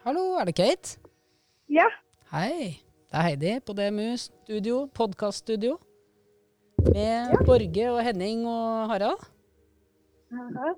Hallo, 0.00 0.22
er 0.40 0.48
det 0.48 0.54
Kate? 0.56 0.96
Ja. 1.68 1.84
Hei. 2.32 2.80
Det 3.10 3.18
er 3.18 3.26
Heidi 3.26 3.52
på 3.66 3.74
DMU 3.74 4.10
studio, 4.20 4.84
podkaststudio. 4.94 5.78
Med 6.94 7.32
Borge 7.48 7.86
og 7.90 7.98
Henning 8.06 8.44
og 8.48 8.92
Harald. 8.92 9.24
Aha. 10.32 10.68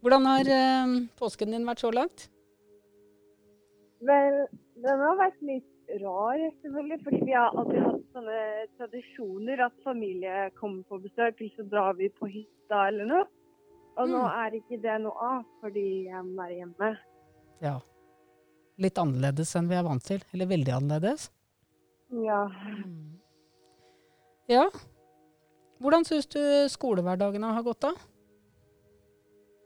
Hvordan 0.00 0.28
har 0.30 0.50
eh, 0.54 0.92
påsken 1.18 1.52
din 1.52 1.66
vært 1.68 1.82
så 1.82 1.90
langt? 1.92 2.28
Vel, 4.06 4.38
den 4.86 5.02
har 5.04 5.18
vært 5.18 5.42
litt 5.44 5.66
rar, 6.04 6.38
selvfølgelig. 6.62 7.00
Fordi 7.04 7.20
vi 7.26 7.34
har 7.36 7.50
alltid 7.58 7.82
hatt 7.88 8.06
sånne 8.14 8.38
tradisjoner 8.78 9.64
at 9.66 9.76
familie 9.84 10.46
kommer 10.60 10.86
på 10.88 11.02
besøk, 11.02 11.42
eller 11.42 11.52
så 11.58 11.66
drar 11.74 11.98
vi 11.98 12.08
på 12.14 12.30
hytta 12.30 12.86
eller 12.92 13.10
noe. 13.10 13.26
Og 13.98 14.08
nå 14.08 14.22
Mm. 14.22 14.32
er 14.46 14.50
ikke 14.62 14.80
det 14.86 15.00
noe 15.02 15.18
av, 15.34 15.42
fordi 15.60 16.06
jeg 16.06 16.24
være 16.38 16.54
hjemme. 16.62 16.96
Ja. 17.60 17.80
Litt 18.80 18.98
annerledes 19.00 19.52
enn 19.58 19.68
vi 19.68 19.76
er 19.76 19.84
vant 19.84 20.04
til. 20.04 20.22
Eller 20.32 20.48
veldig 20.50 20.72
annerledes. 20.78 21.28
Ja. 22.24 22.44
Ja. 24.50 24.64
Hvordan 25.80 26.04
syns 26.08 26.26
du 26.32 26.40
skolehverdagene 26.72 27.52
har 27.56 27.66
gått, 27.66 27.84
da? 27.84 27.92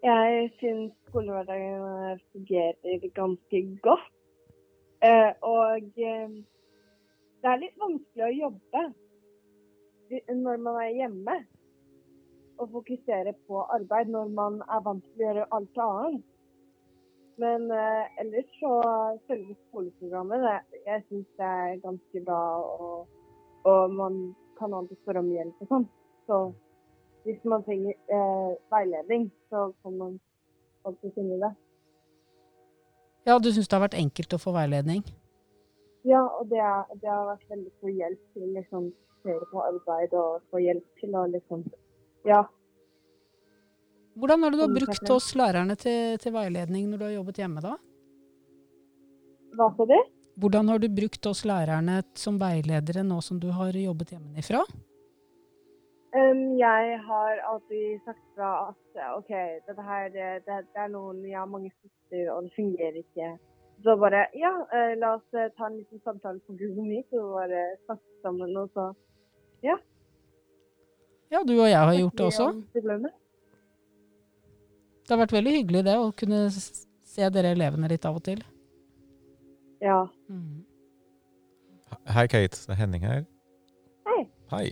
Jeg 0.05 0.50
syns 0.59 0.92
skolehverdagen 1.09 2.20
fungerer 2.35 3.07
ganske 3.16 3.62
godt. 3.87 4.11
Eh, 5.05 5.31
og 5.44 5.88
eh, 6.00 6.37
det 7.42 7.50
er 7.50 7.61
litt 7.61 7.81
vanskelig 7.81 8.24
å 8.27 8.37
jobbe 8.40 8.85
når 10.37 10.61
man 10.66 10.79
er 10.83 10.92
hjemme. 10.98 11.38
Og 12.61 12.70
fokusere 12.77 13.35
på 13.48 13.64
arbeid 13.74 14.12
når 14.12 14.31
man 14.37 14.61
er 14.68 14.85
vant 14.85 15.05
til 15.09 15.24
å 15.24 15.27
gjøre 15.29 15.48
alt 15.57 15.83
annet. 15.87 16.31
Men 17.42 17.70
eh, 17.75 18.20
ellers 18.23 18.51
så 18.61 18.73
selve 19.27 19.57
skoleprogrammet, 19.68 20.44
det, 20.47 20.81
jeg 20.87 21.03
syns 21.09 21.27
det 21.40 21.49
er 21.49 21.81
ganske 21.83 22.23
bra. 22.27 22.42
Og, 22.79 23.09
og 23.70 23.97
man 23.97 24.20
kan 24.59 24.75
alltid 24.75 25.01
spørre 25.03 25.25
om 25.25 25.33
hjelp 25.35 25.64
og 25.64 25.73
sånn. 25.73 25.88
Så 26.29 26.38
hvis 27.25 27.42
man 27.49 27.64
trenger 27.66 27.97
eh, 28.16 28.55
veiledning, 28.73 29.29
så 29.51 29.66
kan 29.83 29.99
man 29.99 30.16
alltid 30.85 31.14
finne 31.16 31.40
det. 31.42 31.53
Ja, 33.25 33.38
du 33.38 33.51
syns 33.53 33.68
det 33.68 33.79
har 33.79 33.87
vært 33.87 33.99
enkelt 33.99 34.37
å 34.37 34.40
få 34.40 34.53
veiledning? 34.55 35.03
Ja, 36.05 36.20
og 36.38 36.51
det, 36.51 36.61
er, 36.61 36.85
det 37.01 37.09
har 37.09 37.25
vært 37.31 37.49
veldig 37.49 37.70
stor 37.79 37.92
hjelp 37.97 38.25
til 38.37 38.51
liksom 38.53 38.90
se 39.25 39.37
på 39.51 39.62
arbeid 39.64 40.12
og 40.20 40.42
få 40.53 40.61
hjelp 40.61 41.01
til 41.01 41.16
å 41.16 41.25
liksom 41.33 41.64
Ja. 42.29 42.44
Hvordan 44.14 44.42
har 44.46 44.55
du 44.55 44.62
brukt 44.79 45.11
oss 45.11 45.33
lærerne 45.35 45.74
til, 45.77 46.18
til 46.22 46.35
veiledning 46.35 46.87
når 46.90 46.98
du 46.98 47.05
har 47.05 47.14
jobbet 47.16 47.40
hjemme, 47.42 47.62
da? 47.64 47.74
Hva 49.59 49.70
sa 49.74 49.87
du? 49.90 49.96
Hvordan 50.42 50.70
har 50.70 50.83
du 50.83 50.88
brukt 50.90 51.27
oss 51.31 51.44
lærerne 51.46 52.00
som 52.18 52.38
veiledere 52.38 53.05
nå 53.07 53.20
som 53.22 53.38
du 53.42 53.48
har 53.55 53.74
jobbet 53.79 54.14
hjemmefra? 54.14 54.62
Um, 56.14 56.42
jeg 56.59 56.98
har 57.09 57.40
alltid 57.50 58.03
sagt 58.07 58.22
fra 58.37 58.50
at 58.68 59.00
OK, 59.16 59.33
dette 59.66 59.87
her 59.88 60.05
det, 60.14 60.29
det, 60.46 60.59
er 60.79 60.92
noen 60.92 61.24
Jeg 61.27 61.40
har 61.40 61.50
mange 61.50 61.72
søster, 61.83 62.29
og 62.35 62.46
det 62.46 62.55
fungerer 62.55 63.00
ikke. 63.03 63.33
Så 63.83 63.96
bare 63.98 64.29
Ja, 64.38 64.53
eh, 64.74 64.94
la 64.98 65.16
oss 65.16 65.35
eh, 65.35 65.50
ta 65.59 65.66
en 65.66 65.81
liten 65.81 66.03
samtale 66.07 66.38
på 66.46 66.55
Google 66.61 66.87
Meet 66.87 67.18
og 67.18 67.35
bare 67.40 67.64
snakke 67.83 68.22
sammen, 68.22 68.55
og 68.62 68.70
så 68.74 68.92
Ja, 71.33 71.42
du 71.42 71.55
og 71.57 71.66
jeg 71.66 71.83
har 71.83 71.94
gjort 71.98 72.18
det 72.18 72.27
også. 72.31 72.48
Det 75.05 75.12
har 75.12 75.21
vært 75.21 75.37
veldig 75.37 75.53
hyggelig 75.59 75.85
det, 75.85 75.95
å 76.01 76.12
kunne 76.17 76.47
se 76.49 77.29
dere 77.37 77.53
elevene 77.53 77.90
litt 77.93 78.07
av 78.09 78.17
og 78.17 78.25
til. 78.25 78.40
Ja. 79.85 80.01
Hei, 82.14 82.25
Kate. 82.33 82.57
Det 82.57 82.73
er 82.73 82.79
Henning 82.81 83.05
her. 83.05 83.27
Hei. 84.09 84.23
Hei. 84.53 84.64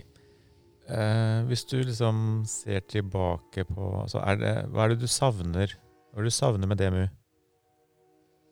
Eh, 0.89 1.43
hvis 1.47 1.63
du 1.69 1.77
liksom 1.77 2.43
ser 2.49 2.81
tilbake 2.91 3.63
på 3.69 3.91
altså 4.01 4.19
er 4.19 4.39
det, 4.41 4.55
Hva 4.73 4.83
er 4.83 4.91
det 4.91 5.05
du 5.05 5.07
savner? 5.07 5.77
Hva 6.11 6.19
er 6.19 6.25
det 6.25 6.33
du 6.33 6.35
savner 6.35 6.67
med 6.67 6.81
DMU? 6.81 7.05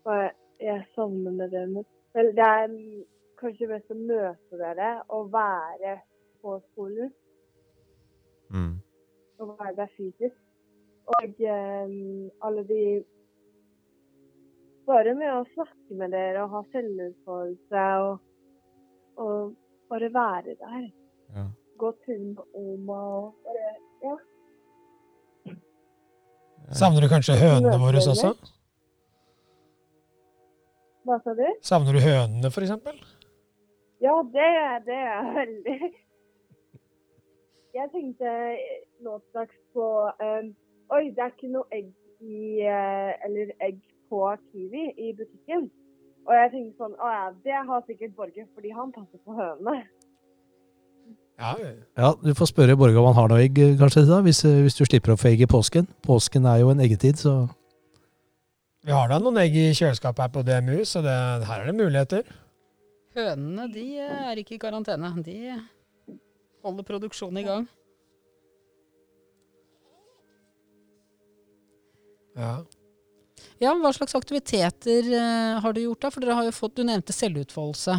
Hva 0.06 0.20
jeg 0.62 0.86
savner 0.96 1.32
med 1.32 1.50
det. 1.52 1.65
Vel, 2.13 2.32
det 2.38 2.46
er 2.46 2.67
mm, 2.70 3.02
kanskje 3.41 3.67
best 3.74 3.91
å 3.91 3.98
møte 3.98 4.62
dere 4.62 4.94
og 5.10 5.34
være 5.34 5.98
på 6.44 6.56
skolen. 6.72 7.12
Mm. 8.54 8.74
Og 9.41 9.54
være 9.58 9.76
der 9.82 9.94
fysisk. 9.98 10.38
Og 11.12 11.41
eh, 11.43 11.95
alle 12.45 12.63
de 12.69 12.84
Bare 14.89 15.13
med 15.15 15.30
å 15.30 15.43
snakke 15.54 15.95
med 15.95 16.12
dere 16.12 16.41
og 16.43 16.56
ha 16.56 16.62
selvutfoldelse 16.74 17.84
og, 18.02 18.24
og 19.21 19.52
bare 19.91 20.10
være 20.12 20.56
der. 20.58 20.88
Ja. 21.36 21.45
Gå 21.80 21.91
tur 22.02 22.24
med 22.24 22.58
Oma 22.58 22.97
og 23.19 23.45
bare 23.45 23.76
Ja. 24.02 24.15
Savner 26.82 27.06
du 27.06 27.10
kanskje 27.12 27.38
hønene 27.39 27.78
våre 27.80 28.02
også? 28.02 28.34
Hva 31.06 31.17
sa 31.24 31.34
du? 31.38 31.45
Savner 31.65 31.97
du 31.97 32.02
hønene, 32.04 32.52
for 32.54 32.65
eksempel? 32.65 32.97
Ja, 34.02 34.13
det, 34.34 34.50
det 34.88 34.97
er 34.97 35.32
veldig 35.36 35.78
Jeg 37.78 37.89
tenkte 37.93 38.32
nå 39.06 39.17
straks 39.30 39.58
på 39.76 39.88
um, 40.10 40.52
Oi, 40.91 41.06
det 41.15 41.23
er 41.23 41.32
ikke 41.32 41.51
noe 41.54 41.67
egg 41.71 41.88
i 42.21 42.62
eh, 42.67 43.12
Eller 43.25 43.54
egg 43.63 43.77
på 44.12 44.19
Kiwi 44.51 44.89
i 44.99 45.13
butikken. 45.15 45.69
Og 46.27 46.36
jeg 46.38 46.51
tenkte 46.54 46.84
sånn 46.84 46.97
Å 46.99 47.12
ja, 47.15 47.23
det 47.45 47.62
har 47.69 47.86
sikkert 47.88 48.15
Borge, 48.17 48.45
fordi 48.56 48.73
han 48.75 48.91
passer 48.95 49.21
på 49.25 49.38
hønene. 49.38 49.82
Ja. 51.41 51.56
Ja, 51.97 52.12
Du 52.21 52.34
får 52.38 52.51
spørre 52.51 52.75
Borge 52.77 52.99
om 52.99 53.08
han 53.10 53.17
har 53.17 53.32
noe 53.32 53.41
egg, 53.41 53.58
kanskje, 53.80 54.04
da, 54.10 54.19
hvis, 54.25 54.43
eh, 54.45 54.62
hvis 54.67 54.77
du 54.77 54.84
slipper 54.86 55.15
å 55.15 55.17
få 55.19 55.32
egg 55.32 55.41
i 55.47 55.49
påsken. 55.49 55.88
Påsken 56.06 56.45
er 56.45 56.62
jo 56.62 56.69
en 56.73 56.84
eggetid, 56.84 57.17
så 57.23 57.49
Vi 58.86 58.91
har 58.91 59.10
da 59.10 59.19
noen 59.21 59.38
egg 59.38 59.56
i 59.56 59.71
kjøleskapet 59.77 60.25
her 60.25 60.32
på 60.34 60.43
DMU, 60.45 60.80
så 60.89 61.04
det, 61.06 61.17
her 61.47 61.62
er 61.62 61.67
det 61.69 61.75
muligheter. 61.77 62.23
Hønene 63.15 63.67
de 63.73 63.86
er 64.01 64.39
ikke 64.41 64.56
i 64.56 64.62
karantene. 64.62 65.12
De 65.25 65.38
holder 66.63 66.88
produksjonen 66.88 67.41
i 67.41 67.45
gang. 67.45 67.67
Ja. 72.38 72.54
Ja, 73.62 73.74
Hva 73.78 73.91
slags 73.96 74.13
aktiviteter 74.17 75.08
uh, 75.12 75.60
har 75.63 75.74
du 75.74 75.82
gjort 75.84 76.04
da? 76.04 76.12
For 76.13 76.24
dere 76.24 76.38
har 76.38 76.48
jo 76.48 76.54
fått, 76.56 76.76
Du 76.78 76.84
nevnte 76.86 77.13
selvutfoldelse. 77.15 77.98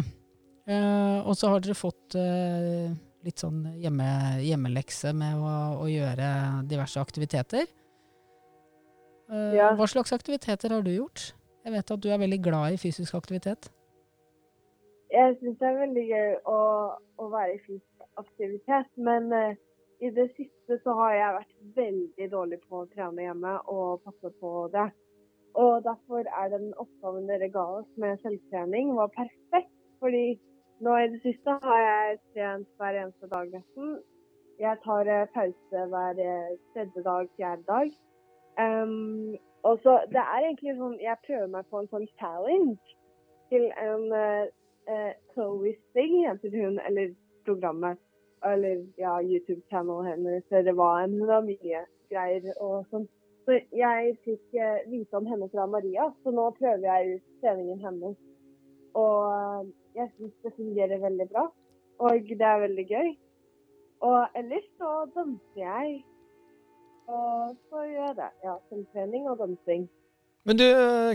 Uh, 0.63 1.19
og 1.27 1.35
så 1.35 1.51
har 1.51 1.63
dere 1.63 1.75
fått 1.75 2.15
uh, 2.15 2.93
litt 3.23 3.39
sånn 3.43 3.63
hjemme, 3.79 4.07
hjemmelekse 4.43 5.11
med 5.15 5.39
å, 5.39 5.53
å 5.83 5.87
gjøre 5.91 6.29
diverse 6.69 6.99
aktiviteter. 6.99 7.67
Eh, 9.31 9.53
Ja. 9.55 9.71
Hva 9.79 9.87
slags 9.87 10.11
aktiviteter 10.13 10.73
har 10.75 10.83
du 10.83 10.91
gjort? 10.91 11.31
Jeg 11.63 11.73
vet 11.73 11.91
at 11.95 12.01
du 12.03 12.09
er 12.11 12.19
veldig 12.19 12.41
glad 12.43 12.75
i 12.75 12.79
fysisk 12.81 13.15
aktivitet. 13.15 13.69
Jeg 15.13 15.37
syns 15.39 15.59
det 15.61 15.69
er 15.69 15.79
veldig 15.79 16.03
gøy 16.09 16.33
å, 16.51 16.59
å 17.21 17.29
være 17.31 17.55
i 17.55 17.61
fysisk 17.63 18.19
aktivitet, 18.19 18.89
men 18.97 19.31
i 20.03 20.09
det 20.11 20.27
siste 20.35 20.77
så 20.83 20.93
har 20.99 21.13
jeg 21.15 21.35
vært 21.37 21.53
veldig 21.77 22.27
dårlig 22.31 22.59
på 22.67 22.81
å 22.81 22.89
trene 22.91 23.23
hjemme 23.23 23.53
og 23.71 24.01
passe 24.03 24.31
på 24.41 24.51
det. 24.73 24.89
Og 25.63 25.83
derfor 25.85 26.27
er 26.27 26.49
den 26.51 26.73
oppgaven 26.81 27.29
dere 27.29 27.47
ga 27.53 27.63
oss 27.79 27.89
med 28.01 28.19
selvtrening 28.23 28.95
var 28.97 29.13
perfekt. 29.15 29.71
Fordi 30.03 30.25
nå 30.83 30.95
i 30.99 31.11
det 31.13 31.21
siste 31.23 31.55
har 31.63 31.83
jeg 31.85 32.17
trent 32.33 32.67
hver 32.81 32.99
eneste 33.03 33.29
dag 33.31 33.53
nesten. 33.53 33.93
Jeg 34.59 34.81
tar 34.83 35.07
eh, 35.07 35.29
pause 35.33 35.85
hver 35.93 36.19
eh, 36.19 36.57
tredje 36.73 37.03
dag, 37.05 37.29
fjerde 37.37 37.63
dag. 37.69 37.93
Um, 38.59 39.37
og 39.63 39.79
så 39.83 39.95
det 40.11 40.21
er 40.21 40.43
egentlig 40.43 40.75
sånn 40.77 40.99
Jeg 41.01 41.17
prøver 41.25 41.47
meg 41.49 41.65
på 41.71 41.79
en 41.79 41.87
sånn 41.89 42.03
challenge 42.19 42.91
til 43.49 43.63
en 43.81 44.03
uh, 44.13 44.43
uh, 44.91 45.13
Chloe 45.31 45.71
Sting 45.87 46.19
heter 46.27 46.53
hun, 46.53 46.77
eller 46.85 47.15
programmet. 47.47 48.01
Eller 48.43 48.83
ja, 48.99 49.17
YouTube-kanalen 49.21 50.09
hennes, 50.11 50.45
eller 50.51 50.75
hva 50.77 50.89
enn. 51.03 51.19
Hun 51.21 51.31
har 51.31 51.45
mye 51.45 51.83
greier 52.11 52.49
og 52.59 52.83
sånn. 52.91 53.07
Så 53.43 53.57
jeg 53.75 54.13
fikk 54.23 54.55
eh, 54.55 54.85
vite 54.87 55.19
om 55.19 55.27
henne 55.27 55.49
fra 55.51 55.65
Maria, 55.67 56.07
så 56.23 56.31
nå 56.31 56.45
prøver 56.59 56.85
jeg 56.87 57.17
ut 57.17 57.41
treningen 57.43 57.81
hennes. 57.83 58.15
Og 58.99 59.17
eh, 59.31 59.73
jeg 59.99 60.11
syns 60.13 60.37
det 60.45 60.53
fungerer 60.55 61.03
veldig 61.03 61.27
bra. 61.31 61.49
Og 62.03 62.31
det 62.31 62.47
er 62.47 62.63
veldig 62.63 62.85
gøy. 62.89 63.11
Og 64.03 64.39
ellers 64.39 64.69
så 64.79 64.93
danser 65.15 65.59
jeg. 65.59 65.99
Og 67.07 67.55
så 67.69 67.83
gjør 67.87 68.07
jeg 68.07 68.15
det. 68.19 68.31
Ja, 68.47 68.55
selvtrening 68.71 69.27
og 69.31 69.43
dansing. 69.43 69.85
Men 70.47 70.59
du, 70.59 70.65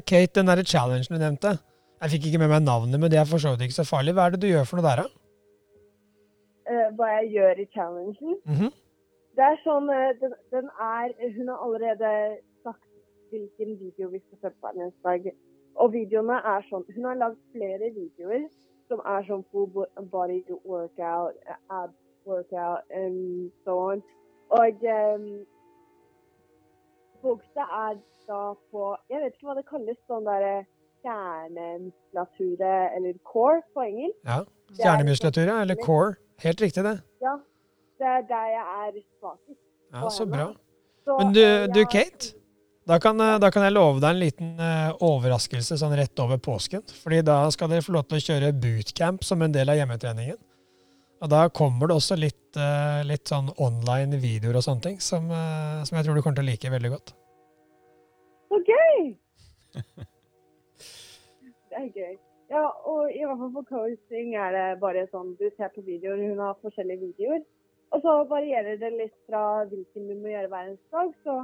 Kate, 0.09 0.33
den 0.39 0.49
derre 0.49 0.65
challengen 0.65 1.17
du 1.17 1.21
nevnte. 1.21 1.59
Jeg 1.99 2.15
fikk 2.15 2.29
ikke 2.29 2.41
med 2.45 2.53
meg 2.53 2.63
navnet, 2.65 3.01
men 3.01 3.11
det 3.11 3.19
er 3.21 3.29
for 3.29 3.43
så 3.43 3.53
vidt 3.53 3.67
ikke 3.67 3.81
så 3.81 3.89
farlig. 3.89 4.15
Hva 4.17 4.29
er 4.29 4.37
det 4.37 4.45
du 4.45 4.53
gjør 4.53 4.69
for 4.69 4.79
noe 4.79 4.87
der, 4.87 5.03
da? 5.03 5.18
Eh, 6.69 6.89
hva 6.97 7.07
jeg 7.17 7.31
gjør 7.33 7.61
i 7.63 7.67
challengen. 7.75 8.37
Mhm. 8.45 8.71
Det 9.37 9.45
er 9.47 9.57
sånn 9.65 9.87
eh, 9.95 10.17
den, 10.21 10.35
den 10.53 10.67
er 10.83 11.15
Hun 11.37 11.49
har 11.49 11.59
allerede 11.65 12.11
sagt 12.63 12.89
hvilken 13.31 13.79
video 13.81 14.09
vi 14.09 14.19
skal 14.19 14.39
se 14.41 14.51
på 14.51 14.61
hver 14.61 14.75
eneste 14.77 15.03
dag. 15.09 15.33
Og 15.77 15.93
videoene 15.93 16.37
er 16.53 16.67
sånn 16.69 16.85
Hun 16.95 17.05
har 17.09 17.17
lagd 17.23 17.41
flere 17.55 17.93
videoer 17.95 18.49
som 18.89 18.99
er 19.05 19.25
sånn 19.29 19.45
full 19.53 19.69
body 20.13 20.43
workout, 20.65 21.35
ab 21.71 21.91
workout 22.27 22.81
and 22.91 23.51
so 23.65 23.79
on. 23.93 24.03
Og 24.51 24.85
um, 24.93 25.27
fokuset 27.23 27.65
er 27.81 27.99
da 28.29 28.55
på 28.73 28.97
Jeg 29.11 29.21
vet 29.23 29.33
ikke 29.35 29.47
hva 29.49 29.57
det 29.57 29.67
kalles, 29.73 30.01
sånn 30.09 30.25
derre 30.29 30.57
kjernemuskulature 31.05 32.79
eller 32.97 33.13
core 33.25 33.61
på 33.75 33.81
engelsk. 33.89 34.19
Ja. 34.25 34.41
Kjernemuskulatur, 34.81 35.53
eller 35.61 35.79
core. 35.85 36.17
Helt 36.43 36.61
riktig, 36.61 36.85
det. 36.85 36.99
Ja. 37.25 37.37
Det 37.99 38.07
er 38.07 38.27
der 38.29 38.51
jeg 38.53 38.65
er 38.65 38.99
svakest. 39.19 39.61
Ja, 39.93 40.09
Så 40.09 40.25
henne. 40.25 40.37
bra. 40.37 40.55
Så, 41.05 41.17
Men 41.19 41.33
du, 41.33 41.41
eh, 41.43 41.67
du 41.67 41.85
Kate, 41.85 42.35
da 42.87 42.99
kan, 42.99 43.21
eh, 43.21 43.39
da 43.39 43.51
kan 43.51 43.63
jeg 43.63 43.73
love 43.73 44.01
deg 44.01 44.11
en 44.11 44.21
liten 44.21 44.61
uh, 44.61 44.93
overraskelse 45.05 45.79
sånn 45.81 45.97
rett 45.99 46.21
over 46.23 46.39
påsken. 46.39 46.85
Fordi 47.03 47.23
da 47.27 47.51
skal 47.51 47.69
dere 47.73 47.83
få 47.83 47.93
lov 47.97 48.07
til 48.07 48.21
å 48.21 48.27
kjøre 48.29 48.53
bootcamp 48.55 49.25
som 49.25 49.43
en 49.43 49.53
del 49.53 49.69
av 49.69 49.77
hjemmetreningen. 49.81 50.39
Og 51.19 51.33
da 51.33 51.49
kommer 51.49 51.91
det 51.91 51.97
også 51.99 52.17
litt, 52.17 52.57
uh, 52.57 53.03
litt 53.03 53.27
sånn 53.27 53.51
online 53.59 54.21
videoer 54.23 54.61
og 54.61 54.63
sånne 54.63 54.85
ting 54.85 55.01
som, 55.03 55.27
uh, 55.33 55.83
som 55.89 55.99
jeg 55.99 56.07
tror 56.07 56.15
du 56.15 56.23
kommer 56.23 56.39
til 56.39 56.47
å 56.47 56.51
like 56.53 56.71
veldig 56.71 56.93
godt. 56.95 57.15
Så 58.49 58.63
gøy! 58.69 59.19
det 61.73 61.83
er 61.83 61.91
gøy. 61.91 62.17
Ja, 62.49 62.65
og 62.89 63.13
i 63.13 63.21
hvert 63.27 63.41
fall 63.43 63.53
for 63.53 63.69
coaching 63.69 64.35
er 64.41 64.55
det 64.57 64.81
bare 64.81 65.05
sånn 65.13 65.35
du 65.37 65.47
ser 65.57 65.69
på 65.75 65.85
videoer, 65.85 66.23
hun 66.31 66.41
har 66.41 66.57
forskjellige 66.65 67.11
videoer. 67.11 67.43
Og 67.93 68.03
så 68.05 68.15
varierer 68.29 68.81
det 68.81 68.91
litt 68.95 69.17
fra 69.29 69.65
hvilken 69.69 70.09
du 70.09 70.15
må 70.17 70.33
gjøre 70.33 70.49
hver 70.53 70.67
eneste 70.71 70.97
dag. 70.97 71.13
Så 71.25 71.37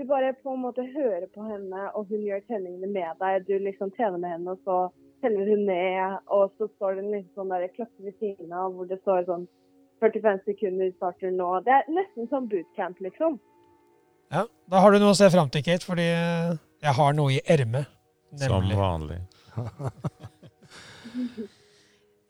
du 0.00 0.04
bare 0.08 0.32
på 0.40 0.54
en 0.54 0.64
måte 0.64 0.84
hører 0.94 1.26
på 1.34 1.44
henne, 1.44 1.86
og 1.96 2.08
hun 2.08 2.24
gjør 2.24 2.42
treningene 2.48 2.88
med 2.88 3.20
deg. 3.20 3.46
Du 3.48 3.54
liksom 3.60 3.92
trener 3.96 4.20
med 4.20 4.34
henne, 4.34 4.56
og 4.56 4.64
så 4.64 4.78
teller 5.20 5.48
hun 5.48 5.66
ned, 5.68 6.18
og 6.32 6.52
så 6.56 6.68
står 6.76 6.96
det 6.96 7.04
en 7.04 7.14
liten 7.16 7.32
sånn 7.36 7.52
der 7.52 7.68
klokke 7.76 8.06
ved 8.06 8.16
siden 8.20 8.52
av 8.56 8.72
hvor 8.76 8.88
det 8.88 9.00
står 9.02 9.26
sånn 9.28 9.48
45 10.00 10.40
sekunder 10.46 10.92
starter 10.96 11.32
nå. 11.36 11.50
Det 11.66 11.76
er 11.76 11.90
nesten 11.92 12.28
som 12.32 12.48
bootcamp, 12.48 13.00
liksom. 13.04 13.36
Ja, 14.32 14.46
Da 14.70 14.80
har 14.80 14.92
du 14.94 15.00
noe 15.02 15.12
å 15.12 15.18
se 15.18 15.28
fram 15.32 15.50
til, 15.52 15.64
Kate, 15.66 15.84
fordi 15.84 16.06
jeg 16.06 16.96
har 16.96 17.16
noe 17.16 17.36
i 17.36 17.42
ermet. 17.44 17.90
Som 18.38 18.68
vanlig. 18.78 19.18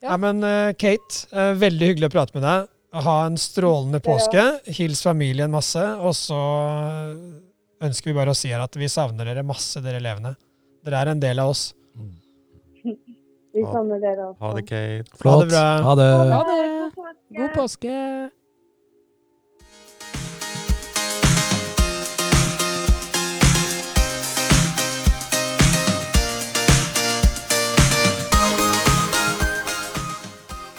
Ja, 0.00 0.16
men 0.16 0.38
eh, 0.44 0.72
Kate, 0.80 1.26
eh, 1.28 1.50
veldig 1.60 1.90
hyggelig 1.90 2.08
å 2.08 2.12
prate 2.14 2.32
med 2.32 2.44
deg. 2.46 2.70
Ha 3.04 3.16
en 3.26 3.36
strålende 3.38 4.00
påske. 4.00 4.44
Hils 4.78 5.02
familien 5.04 5.52
masse. 5.52 5.82
Og 6.00 6.14
så 6.16 6.38
eh, 6.38 7.84
ønsker 7.84 8.10
vi 8.10 8.16
bare 8.16 8.32
å 8.32 8.38
si 8.38 8.48
her 8.48 8.64
at 8.64 8.80
vi 8.80 8.88
savner 8.88 9.28
dere 9.28 9.44
masse, 9.44 9.82
dere 9.84 10.00
elevene. 10.00 10.32
Dere 10.86 11.02
er 11.04 11.12
en 11.12 11.20
del 11.20 11.42
av 11.44 11.52
oss. 11.52 11.66
Vi 12.80 13.66
savner 13.66 14.00
dere 14.00 14.30
også. 14.30 14.40
Ha 14.40 14.54
det, 14.56 14.64
Kate. 14.72 15.20
Ha 15.28 15.36
det 15.42 15.50
bra. 15.52 15.64
Ha 15.84 15.96
det. 16.00 16.10
Ha 16.32 16.42
det! 16.48 16.58
God 17.36 17.56
påske! 17.58 17.96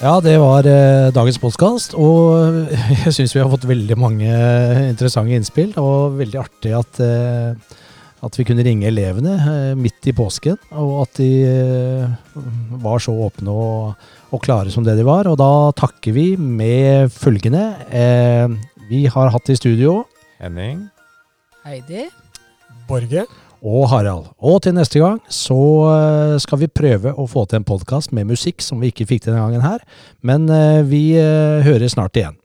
Ja, 0.02 0.16
det 0.18 0.32
var 0.42 0.66
eh, 0.66 1.12
dagens 1.14 1.38
podkast, 1.38 1.92
og 1.94 2.72
jeg 3.04 3.12
syns 3.14 3.36
vi 3.36 3.42
har 3.44 3.52
fått 3.52 3.68
veldig 3.70 3.98
mange 4.02 4.32
interessante 4.88 5.36
innspill. 5.38 5.76
Og 5.78 6.16
veldig 6.18 6.40
artig 6.42 6.72
at, 6.74 6.98
eh, 7.06 7.76
at 8.26 8.40
vi 8.40 8.46
kunne 8.50 8.66
ringe 8.66 8.90
elevene 8.90 9.36
eh, 9.38 9.76
midt 9.78 10.10
i 10.10 10.16
påsken, 10.18 10.58
og 10.74 11.04
at 11.04 11.22
de 11.22 11.30
eh, 11.46 12.34
var 12.82 13.06
så 13.06 13.14
åpne 13.28 13.54
og, 13.54 14.10
og 14.34 14.42
klare 14.42 14.74
som 14.74 14.88
det 14.88 14.98
de 14.98 15.06
var. 15.06 15.30
Og 15.30 15.38
da 15.38 15.70
takker 15.78 16.18
vi 16.18 16.32
med 16.34 17.14
følgende. 17.14 17.68
Eh, 17.94 18.58
vi 18.90 19.06
har 19.06 19.30
hatt 19.38 19.54
i 19.54 19.60
studio 19.62 20.00
Henning. 20.42 20.88
Heidi. 21.62 22.10
Borge. 22.90 23.30
Og 23.62 23.88
Harald. 23.92 24.32
Og 24.42 24.62
til 24.66 24.76
neste 24.76 25.02
gang 25.02 25.22
så 25.30 25.62
eh, 25.94 26.36
skal 26.42 26.64
vi 26.64 26.72
prøve 26.72 27.14
å 27.14 27.28
få 27.30 27.46
til 27.46 27.62
en 27.62 27.68
podkast 27.68 28.14
med 28.16 28.30
musikk 28.34 28.66
som 28.66 28.82
vi 28.82 28.92
ikke 28.92 29.10
fikk 29.14 29.28
denne 29.30 29.42
gangen 29.44 29.66
her. 29.66 29.86
Men 30.26 30.50
eh, 30.50 30.82
vi 30.88 31.04
hører 31.16 31.90
snart 31.92 32.18
igjen. 32.18 32.41